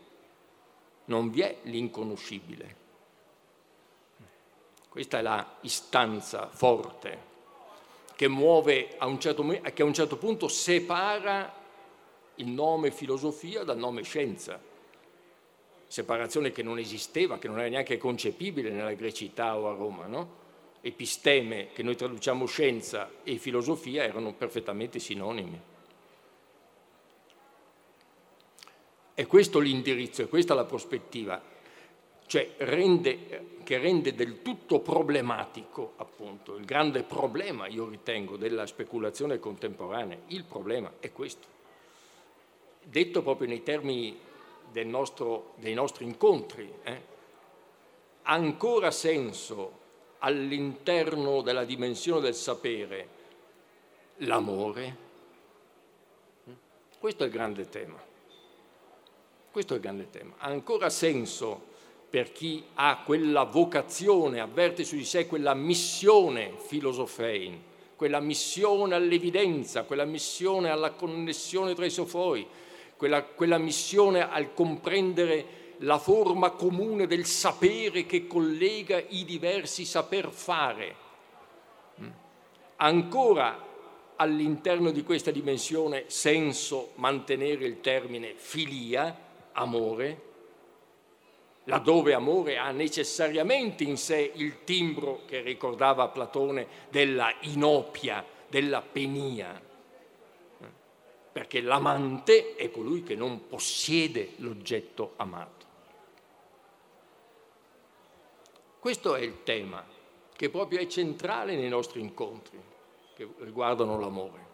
[1.07, 2.76] Non vi è l'inconoscibile.
[4.88, 7.30] Questa è la istanza forte
[8.14, 11.61] che muove a un certo, che a un certo punto separa
[12.36, 14.61] il nome filosofia dal nome scienza.
[15.86, 20.40] Separazione che non esisteva, che non era neanche concepibile nella grecità o a Roma, no?
[20.83, 25.61] Episteme, che noi traduciamo scienza, e filosofia erano perfettamente sinonimi.
[29.14, 31.51] E questo l'indirizzo, e questa la prospettiva
[32.33, 39.39] cioè rende, che rende del tutto problematico, appunto, il grande problema, io ritengo, della speculazione
[39.39, 40.16] contemporanea.
[40.28, 41.47] Il problema è questo.
[42.83, 44.18] Detto proprio nei termini
[44.85, 47.03] nostro, dei nostri incontri, eh,
[48.22, 49.80] ha ancora senso
[50.25, 53.09] all'interno della dimensione del sapere
[54.18, 54.97] l'amore?
[56.99, 58.01] Questo è il grande tema.
[59.51, 60.35] Questo è il grande tema.
[60.39, 61.70] Ha ancora senso
[62.09, 67.61] per chi ha quella vocazione, avverte su di sé quella missione filosofein,
[67.97, 72.47] quella missione all'evidenza, quella missione alla connessione tra i sofoi,
[72.97, 80.30] quella, quella missione al comprendere la forma comune del sapere che collega i diversi saper
[80.30, 80.97] fare.
[82.01, 82.11] Mm.
[82.76, 83.70] Ancora
[84.16, 90.30] all'interno di questa dimensione senso mantenere il termine filia, amore,
[91.64, 99.61] laddove amore ha necessariamente in sé il timbro che ricordava Platone della inopia, della penia,
[101.33, 105.62] perché l'amante è colui che non possiede l'oggetto amato.
[108.83, 109.87] Questo è il tema
[110.35, 112.61] che proprio è centrale nei nostri incontri
[113.14, 114.47] che riguardano l'amore.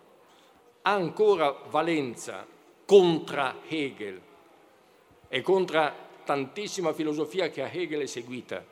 [0.82, 2.46] Ha ancora valenza
[2.84, 4.20] contra Hegel
[5.28, 5.92] e contro
[6.24, 8.62] tantissima filosofia che a Hegel è seguita,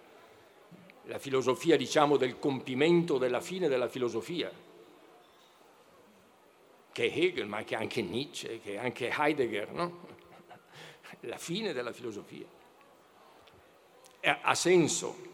[1.04, 4.52] la filosofia diciamo del compimento della fine della filosofia,
[6.92, 10.00] che è Hegel, ma che anche Nietzsche, che anche Heidegger, no?
[11.20, 12.46] la fine della filosofia.
[14.20, 15.32] Ha senso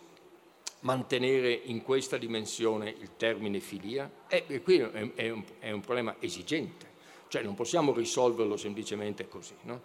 [0.82, 4.10] mantenere in questa dimensione il termine filia?
[4.28, 6.86] E eh, qui è un, è un problema esigente,
[7.28, 9.54] cioè non possiamo risolverlo semplicemente così.
[9.62, 9.82] No?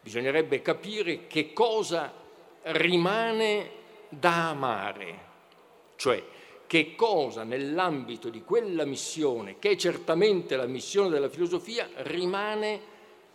[0.00, 2.12] Bisognerebbe capire che cosa
[2.62, 3.70] rimane
[4.08, 5.18] da amare,
[5.96, 6.22] cioè
[6.66, 12.80] che cosa nell'ambito di quella missione, che è certamente la missione della filosofia, rimane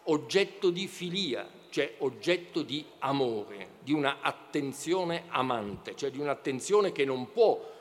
[0.04, 7.06] oggetto di filia, cioè oggetto di amore, di una attenzione amante, cioè di un'attenzione che
[7.06, 7.74] non può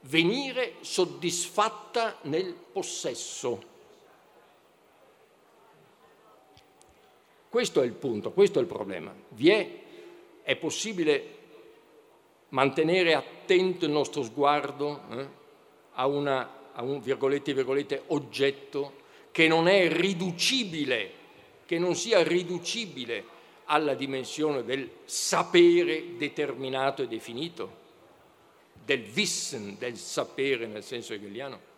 [0.00, 3.74] venire soddisfatta nel possesso
[7.56, 9.14] Questo è il punto, questo è il problema.
[9.28, 9.68] Vi è,
[10.42, 11.34] è possibile
[12.50, 15.28] mantenere attento il nostro sguardo eh,
[15.94, 21.10] a, una, a un virgolette, virgolette, oggetto che non è riducibile,
[21.64, 23.24] che non sia riducibile
[23.66, 27.84] alla dimensione del sapere determinato e definito,
[28.84, 31.74] del wissen, del sapere nel senso hegeliano.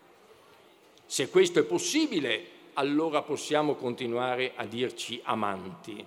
[1.07, 6.05] Se questo è possibile, allora possiamo continuare a dirci amanti.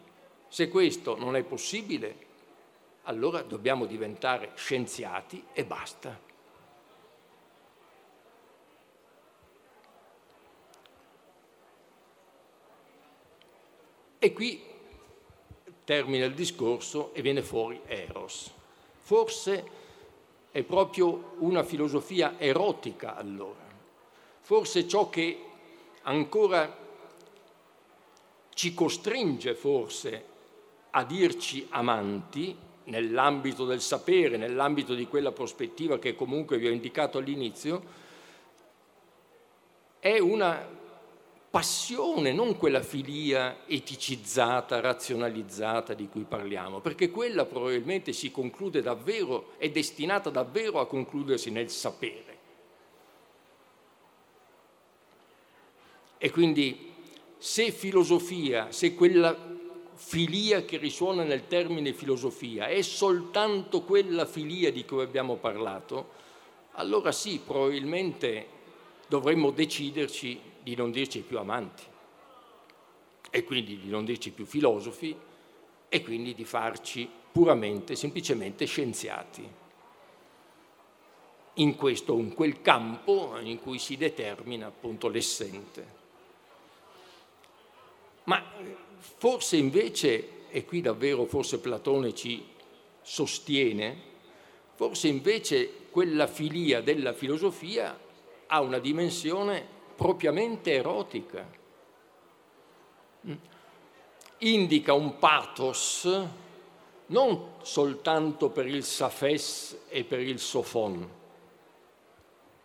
[0.48, 2.30] Se questo non è possibile,
[3.04, 6.30] allora dobbiamo diventare scienziati e basta.
[14.20, 14.71] E qui
[15.92, 18.50] termina il discorso e viene fuori Eros.
[19.02, 19.66] Forse
[20.50, 23.60] è proprio una filosofia erotica allora.
[24.40, 25.44] Forse ciò che
[26.04, 26.78] ancora
[28.54, 30.26] ci costringe forse
[30.92, 37.18] a dirci amanti nell'ambito del sapere, nell'ambito di quella prospettiva che comunque vi ho indicato
[37.18, 37.84] all'inizio,
[40.00, 40.66] è una
[41.52, 49.52] passione, non quella filia eticizzata, razionalizzata di cui parliamo, perché quella probabilmente si conclude davvero,
[49.58, 52.38] è destinata davvero a concludersi nel sapere.
[56.18, 56.94] E quindi
[57.38, 59.36] se filosofia, se quella
[59.94, 66.20] filia che risuona nel termine filosofia è soltanto quella filia di cui abbiamo parlato,
[66.74, 68.48] allora sì, probabilmente
[69.08, 71.84] dovremmo deciderci di non dirci più amanti
[73.30, 75.16] e quindi di non dirci più filosofi
[75.88, 79.60] e quindi di farci puramente, semplicemente scienziati
[81.56, 86.00] in questo in quel campo in cui si determina appunto l'essente.
[88.24, 88.42] Ma
[88.98, 92.46] forse invece, e qui davvero forse Platone ci
[93.02, 94.10] sostiene,
[94.76, 98.00] forse invece quella filia della filosofia
[98.48, 101.48] ha una dimensione propriamente erotica.
[104.40, 106.26] Indica un pathos
[107.08, 111.08] non soltanto per il safes e per il sofon,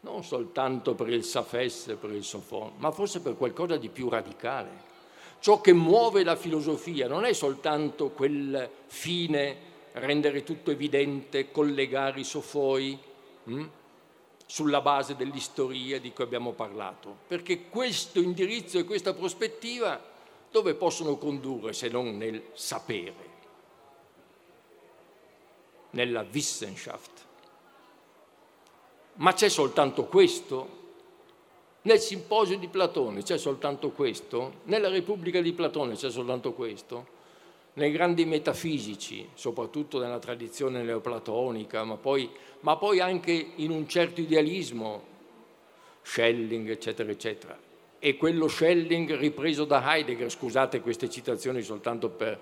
[0.01, 4.09] non soltanto per il safes e per il sofon, ma forse per qualcosa di più
[4.09, 4.85] radicale
[5.39, 9.57] Ciò che muove la filosofia non è soltanto quel fine,
[9.93, 12.99] rendere tutto evidente, collegare i sofoi
[13.45, 13.69] hm,
[14.47, 20.01] sulla base dell'istoria di cui abbiamo parlato, perché questo indirizzo e questa prospettiva
[20.51, 23.35] dove possono condurre se non nel sapere,
[25.91, 27.25] nella Wissenschaft.
[29.15, 30.85] Ma c'è soltanto questo?
[31.83, 37.15] Nel simposio di Platone c'è soltanto questo, nella Repubblica di Platone c'è soltanto questo,
[37.77, 44.21] nei grandi metafisici, soprattutto nella tradizione neoplatonica, ma poi, ma poi anche in un certo
[44.21, 45.15] idealismo,
[46.03, 47.59] Schelling, eccetera, eccetera.
[47.99, 52.39] E quello Schelling ripreso da Heidegger, scusate queste citazioni soltanto per,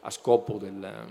[0.00, 1.06] a scopo del,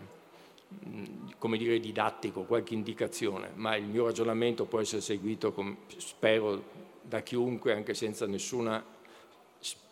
[1.37, 7.21] come dire, didattico, qualche indicazione, ma il mio ragionamento può essere seguito, con, spero, da
[7.21, 8.83] chiunque anche senza nessuna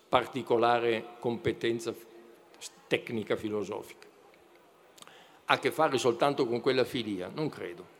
[0.08, 1.92] particolare competenza
[2.88, 4.06] tecnica filosofica.
[5.44, 7.30] Ha a che fare soltanto con quella filia?
[7.32, 7.96] Non credo.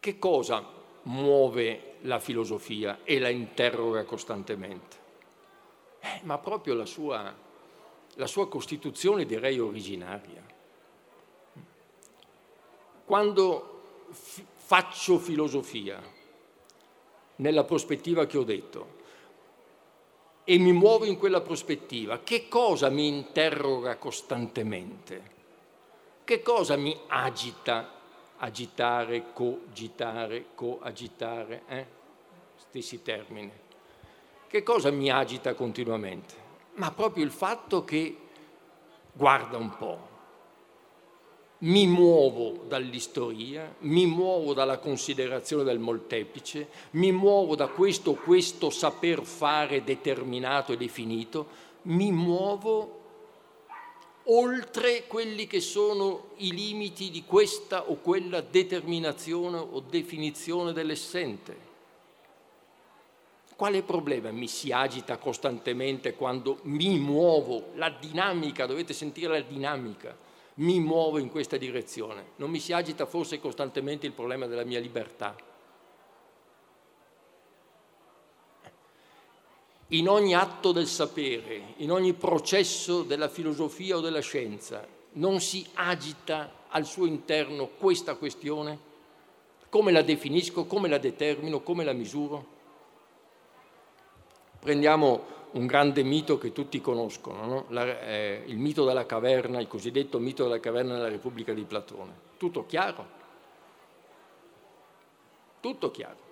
[0.00, 0.64] Che cosa
[1.02, 4.96] muove la filosofia e la interroga costantemente?
[6.00, 7.34] Eh, ma proprio la sua,
[8.14, 10.44] la sua costituzione, direi, originaria.
[13.04, 16.02] Quando faccio filosofia,
[17.36, 18.95] nella prospettiva che ho detto.
[20.48, 25.34] E mi muovo in quella prospettiva, che cosa mi interroga costantemente?
[26.22, 27.94] Che cosa mi agita?
[28.36, 31.86] Agitare, cogitare, coagitare, eh?
[32.54, 33.50] stessi termini.
[34.46, 36.34] Che cosa mi agita continuamente?
[36.74, 38.16] Ma proprio il fatto che,
[39.12, 40.08] guarda un po',
[41.58, 49.22] mi muovo dall'istoria, mi muovo dalla considerazione del molteplice, mi muovo da questo questo saper
[49.22, 51.46] fare determinato e definito,
[51.82, 53.00] mi muovo
[54.24, 61.64] oltre quelli che sono i limiti di questa o quella determinazione o definizione dell'essente.
[63.56, 67.68] Quale problema mi si agita costantemente quando mi muovo?
[67.76, 70.25] La dinamica, dovete sentire la dinamica
[70.56, 72.32] mi muovo in questa direzione.
[72.36, 75.36] Non mi si agita forse costantemente il problema della mia libertà.
[79.90, 85.64] In ogni atto del sapere, in ogni processo della filosofia o della scienza, non si
[85.74, 88.94] agita al suo interno questa questione?
[89.68, 92.54] Come la definisco, come la determino, come la misuro?
[94.58, 97.64] Prendiamo un grande mito che tutti conoscono, no?
[97.68, 102.12] la, eh, il mito della caverna, il cosiddetto mito della caverna nella Repubblica di Platone.
[102.36, 103.06] Tutto chiaro?
[105.60, 106.24] Tutto chiaro.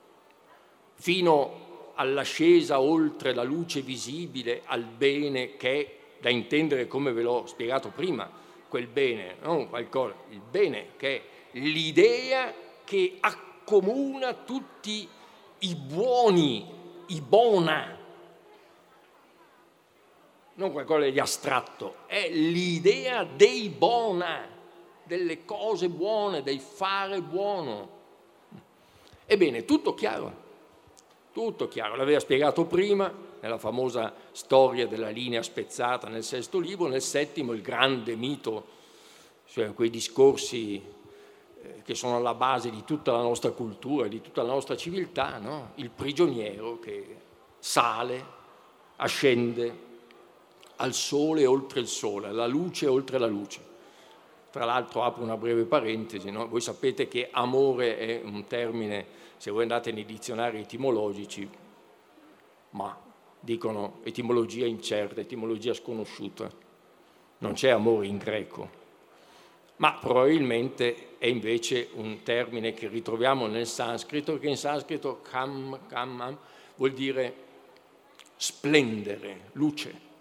[0.95, 7.47] Fino all'ascesa oltre la luce visibile al bene che è da intendere come ve l'ho
[7.47, 8.31] spiegato prima,
[8.68, 11.22] quel bene, non qualcosa, il bene che è
[11.53, 12.53] l'idea
[12.85, 15.09] che accomuna tutti
[15.61, 16.66] i buoni,
[17.07, 18.03] i bona,
[20.55, 24.48] non qualcosa di astratto, è l'idea dei bona,
[25.02, 27.90] delle cose buone, del fare buono.
[29.26, 30.42] Ebbene, tutto chiaro,
[31.32, 37.02] tutto chiaro, l'aveva spiegato prima nella famosa storia della linea spezzata nel sesto libro, nel
[37.02, 38.66] settimo il grande mito,
[39.46, 40.82] cioè quei discorsi
[41.62, 45.38] eh, che sono alla base di tutta la nostra cultura, di tutta la nostra civiltà,
[45.38, 45.72] no?
[45.76, 47.16] il prigioniero che
[47.59, 48.24] sale,
[48.96, 49.92] ascende,
[50.77, 53.72] al sole oltre il sole, alla luce oltre la luce.
[54.51, 56.49] Tra l'altro apro una breve parentesi, no?
[56.49, 59.07] voi sapete che amore è un termine,
[59.37, 61.49] se voi andate nei dizionari etimologici,
[62.70, 62.97] ma
[63.41, 66.51] dicono etimologia incerta, etimologia sconosciuta,
[67.39, 68.83] non c'è amore in greco,
[69.77, 76.39] ma probabilmente è invece un termine che ritroviamo nel sanscrito, che in sanscrito kam, kam,
[76.77, 77.43] vuol dire
[78.37, 80.12] splendere, luce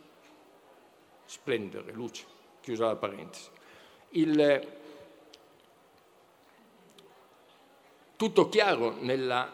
[1.34, 2.25] splendere, luce,
[2.61, 3.49] chiusa la parentesi.
[4.09, 4.67] Il,
[8.15, 9.51] tutto chiaro nella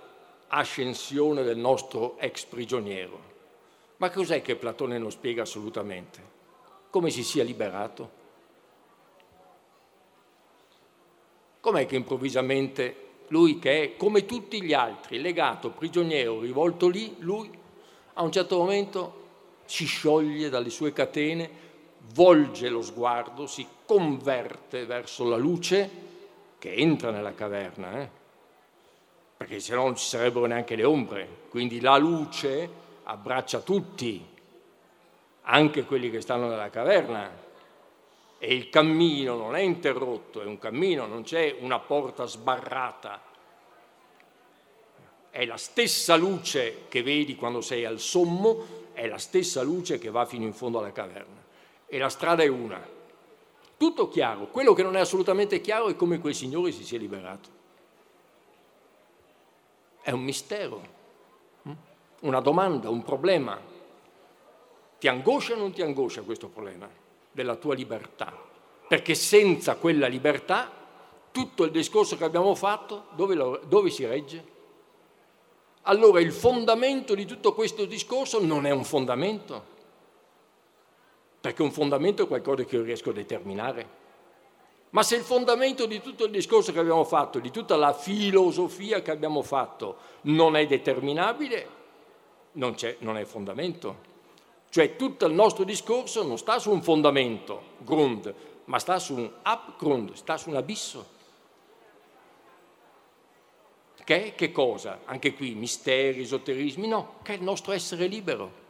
[0.49, 3.27] ascensione del nostro ex prigioniero.
[3.97, 6.21] Ma cos'è che Platone non spiega assolutamente?
[6.89, 8.17] Come si sia liberato?
[11.61, 17.49] Com'è che improvvisamente lui che è come tutti gli altri, legato, prigioniero, rivolto lì, lui
[18.15, 19.27] a un certo momento
[19.69, 21.67] si scioglie dalle sue catene,
[22.13, 26.07] volge lo sguardo, si converte verso la luce
[26.57, 28.09] che entra nella caverna, eh?
[29.37, 31.27] perché se no non ci sarebbero neanche le ombre.
[31.49, 32.69] Quindi la luce
[33.03, 34.23] abbraccia tutti,
[35.43, 37.47] anche quelli che stanno nella caverna.
[38.41, 43.21] E il cammino non è interrotto, è un cammino, non c'è una porta sbarrata.
[45.29, 50.09] È la stessa luce che vedi quando sei al sommo, è la stessa luce che
[50.09, 51.38] va fino in fondo alla caverna
[51.89, 52.79] e la strada è una.
[53.75, 57.57] Tutto chiaro, quello che non è assolutamente chiaro è come quel signore si sia liberato.
[60.01, 60.81] È un mistero,
[61.63, 61.71] hm?
[62.21, 63.59] una domanda, un problema.
[64.99, 66.87] Ti angoscia o non ti angoscia questo problema
[67.31, 68.33] della tua libertà?
[68.87, 70.71] Perché senza quella libertà
[71.31, 74.57] tutto il discorso che abbiamo fatto dove, lo, dove si regge?
[75.83, 79.77] Allora il fondamento di tutto questo discorso non è un fondamento,
[81.41, 83.97] perché un fondamento è qualcosa che io riesco a determinare.
[84.91, 89.01] Ma se il fondamento di tutto il discorso che abbiamo fatto, di tutta la filosofia
[89.01, 91.67] che abbiamo fatto, non è determinabile,
[92.53, 94.07] non, non è fondamento.
[94.69, 98.33] Cioè tutto il nostro discorso non sta su un fondamento, grund,
[98.65, 101.17] ma sta su un abgrund, sta su un abisso.
[104.03, 105.01] Che è che cosa?
[105.05, 106.87] Anche qui misteri, esoterismi?
[106.87, 108.67] No, che è il nostro essere libero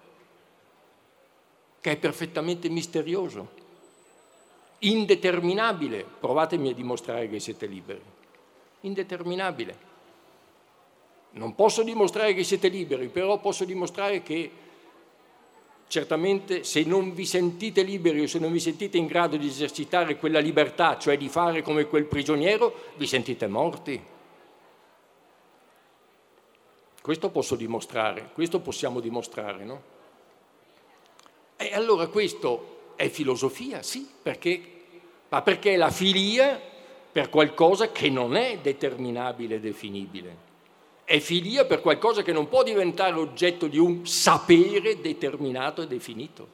[1.81, 3.47] che è perfettamente misterioso,
[4.79, 6.05] indeterminabile.
[6.19, 8.01] Provatemi a dimostrare che siete liberi.
[8.81, 9.87] Indeterminabile.
[11.31, 14.51] Non posso dimostrare che siete liberi, però posso dimostrare che
[15.87, 20.17] certamente se non vi sentite liberi o se non vi sentite in grado di esercitare
[20.17, 24.01] quella libertà, cioè di fare come quel prigioniero, vi sentite morti.
[27.01, 29.97] Questo posso dimostrare, questo possiamo dimostrare, no?
[31.61, 34.61] E allora questo è filosofia, sì, perché,
[35.27, 36.57] ma perché è la filia
[37.11, 40.37] per qualcosa che non è determinabile e definibile.
[41.03, 46.47] È filia per qualcosa che non può diventare oggetto di un sapere determinato e definito.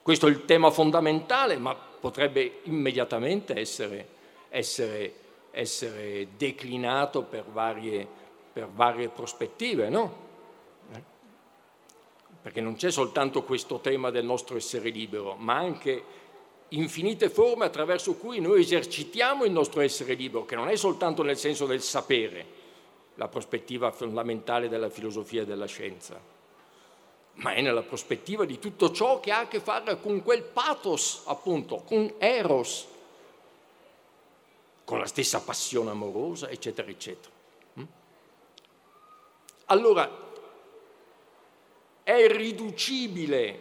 [0.00, 4.08] Questo è il tema fondamentale, ma potrebbe immediatamente essere,
[4.48, 5.12] essere,
[5.50, 8.08] essere declinato per varie,
[8.50, 10.24] per varie prospettive, no?
[12.46, 16.04] Perché non c'è soltanto questo tema del nostro essere libero, ma anche
[16.68, 21.38] infinite forme attraverso cui noi esercitiamo il nostro essere libero, che non è soltanto nel
[21.38, 22.46] senso del sapere,
[23.16, 26.20] la prospettiva fondamentale della filosofia e della scienza,
[27.32, 31.22] ma è nella prospettiva di tutto ciò che ha a che fare con quel pathos,
[31.24, 32.86] appunto, con eros,
[34.84, 37.34] con la stessa passione amorosa, eccetera, eccetera.
[37.80, 37.84] Mm?
[39.64, 40.25] Allora,
[42.06, 43.58] è riducibile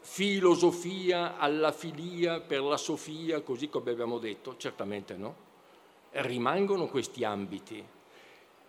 [0.00, 4.56] filosofia alla filia per la sofia, così come abbiamo detto?
[4.56, 5.34] Certamente no.
[6.12, 7.84] Rimangono questi ambiti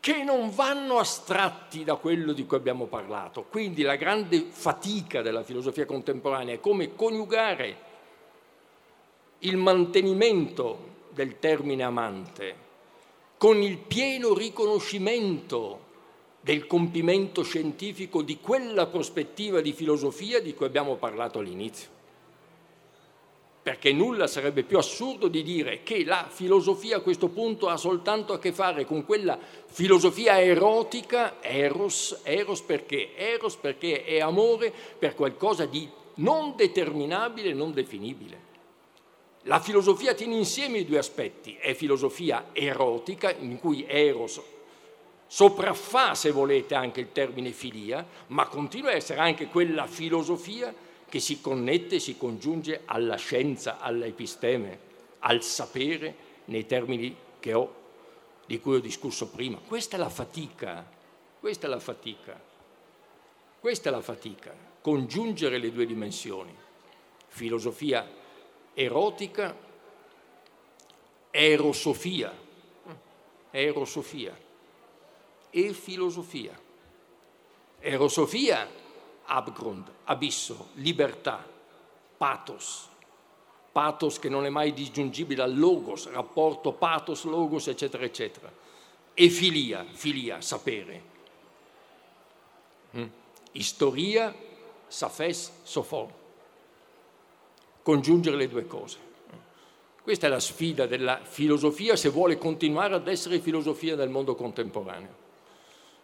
[0.02, 3.44] che non vanno astratti da quello di cui abbiamo parlato.
[3.44, 7.78] Quindi la grande fatica della filosofia contemporanea è come coniugare
[9.40, 12.56] il mantenimento del termine amante
[13.38, 15.86] con il pieno riconoscimento
[16.48, 21.90] del compimento scientifico di quella prospettiva di filosofia di cui abbiamo parlato all'inizio.
[23.62, 28.32] Perché nulla sarebbe più assurdo di dire che la filosofia a questo punto ha soltanto
[28.32, 33.14] a che fare con quella filosofia erotica, eros, eros perché?
[33.18, 35.86] Eros perché è amore per qualcosa di
[36.16, 38.46] non determinabile, non definibile.
[39.44, 44.56] La filosofia tiene insieme i due aspetti, è filosofia erotica, in cui eros
[45.28, 50.74] sopraffà, se volete, anche il termine filia, ma continua a essere anche quella filosofia
[51.08, 54.80] che si connette e si congiunge alla scienza, all'episteme,
[55.20, 56.16] al sapere
[56.46, 57.16] nei termini
[57.54, 57.76] ho,
[58.46, 59.58] di cui ho discusso prima.
[59.58, 60.90] Questa è la fatica,
[61.40, 62.42] questa è la fatica,
[63.60, 66.54] questa è la fatica, congiungere le due dimensioni,
[67.28, 68.06] filosofia
[68.74, 69.56] erotica,
[71.32, 72.34] erosofia,
[73.52, 74.46] erosofia
[75.50, 76.58] e filosofia.
[77.80, 78.68] Erosofia,
[79.26, 81.46] Abgrund, abisso, libertà,
[82.18, 82.90] pathos,
[83.72, 88.52] pathos che non è mai disgiungibile al logos, rapporto pathos, logos, eccetera, eccetera.
[89.14, 91.02] E filia, filia, sapere.
[92.96, 93.06] Mm.
[93.52, 94.34] Istoria,
[94.88, 96.12] safes, sofon.
[97.84, 99.06] Congiungere le due cose.
[100.02, 105.26] Questa è la sfida della filosofia se vuole continuare ad essere filosofia del mondo contemporaneo.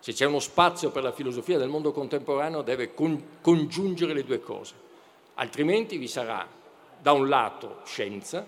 [0.04, 4.42] Se c'è uno spazio per la filosofia del mondo contemporaneo deve con, congiungere le due
[4.42, 4.74] cose,
[5.36, 6.46] altrimenti vi sarà
[7.02, 8.46] da un lato scienza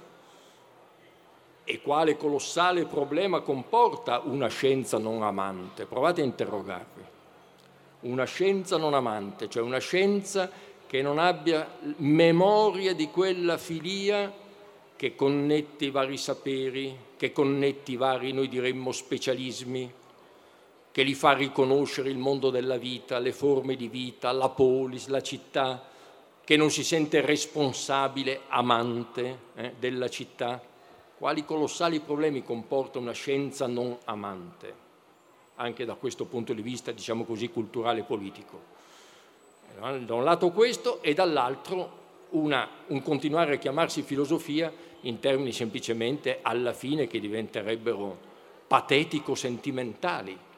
[1.63, 5.85] e quale colossale problema comporta una scienza non amante.
[5.85, 7.03] Provate a interrogarvi.
[8.01, 10.51] Una scienza non amante, cioè una scienza
[10.85, 14.29] che non abbia memoria di quella filia
[14.97, 20.03] che connette i vari saperi, che connette i vari, noi diremmo, specialismi,
[20.95, 25.21] che li fa riconoscere il mondo della vita, le forme di vita, la polis, la
[25.21, 25.83] città,
[26.41, 30.61] che non si sente responsabile, amante eh, della città.
[31.17, 34.73] Quali colossali problemi comporta una scienza non amante,
[35.55, 38.61] anche da questo punto di vista, diciamo così, culturale e politico.
[39.77, 44.71] Da un lato questo e dall'altro una, un continuare a chiamarsi filosofia
[45.01, 48.17] in termini semplicemente alla fine che diventerebbero
[48.65, 50.53] patetico-sentimentali,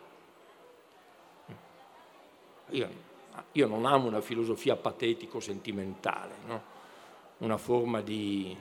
[2.69, 2.89] io,
[3.53, 6.63] io non amo una filosofia patetico-sentimentale, no?
[7.39, 8.55] una forma di,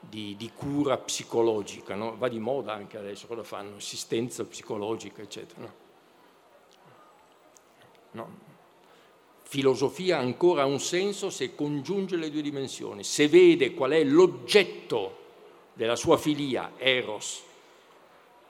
[0.00, 2.16] di, di cura psicologica, no?
[2.16, 3.76] va di moda anche adesso, cosa fanno?
[3.76, 5.60] Assistenza psicologica, eccetera.
[5.60, 5.72] No?
[8.12, 8.52] no.
[9.42, 15.22] Filosofia ancora ha un senso se congiunge le due dimensioni, se vede qual è l'oggetto
[15.74, 17.42] della sua filia, eros,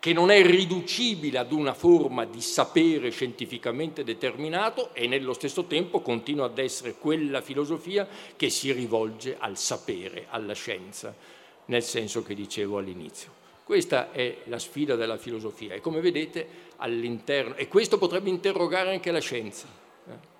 [0.04, 6.02] che non è riducibile ad una forma di sapere scientificamente determinato e nello stesso tempo
[6.02, 11.16] continua ad essere quella filosofia che si rivolge al sapere, alla scienza,
[11.64, 13.30] nel senso che dicevo all'inizio.
[13.64, 19.10] Questa è la sfida della filosofia e come vedete all'interno, e questo potrebbe interrogare anche
[19.10, 19.66] la scienza.
[20.06, 20.32] Eh?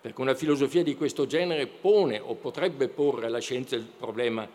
[0.00, 4.48] perché una filosofia di questo genere pone o potrebbe porre alla scienza il problema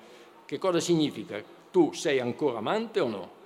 [0.46, 1.44] che cosa significa?
[1.70, 3.37] Tu sei ancora amante o no?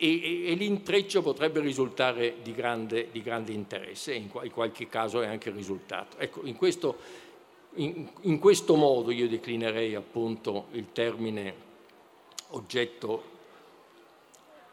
[0.00, 5.20] E, e, e l'intreccio potrebbe risultare di grande, di grande interesse, in, in, qualche caso
[5.20, 6.18] è anche risultato.
[6.18, 6.96] Ecco, in questo,
[7.74, 11.66] in, in questo modo io declinerei appunto il termine
[12.50, 13.36] oggetto,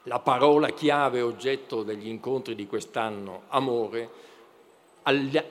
[0.03, 4.09] la parola chiave oggetto degli incontri di quest'anno, amore,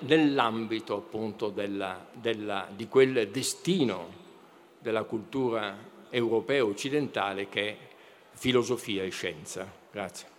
[0.00, 4.22] nell'ambito appunto della, della, di quel destino
[4.78, 5.76] della cultura
[6.10, 7.76] europea occidentale che è
[8.44, 9.66] filosofia e scienza.
[9.90, 10.33] Grazie.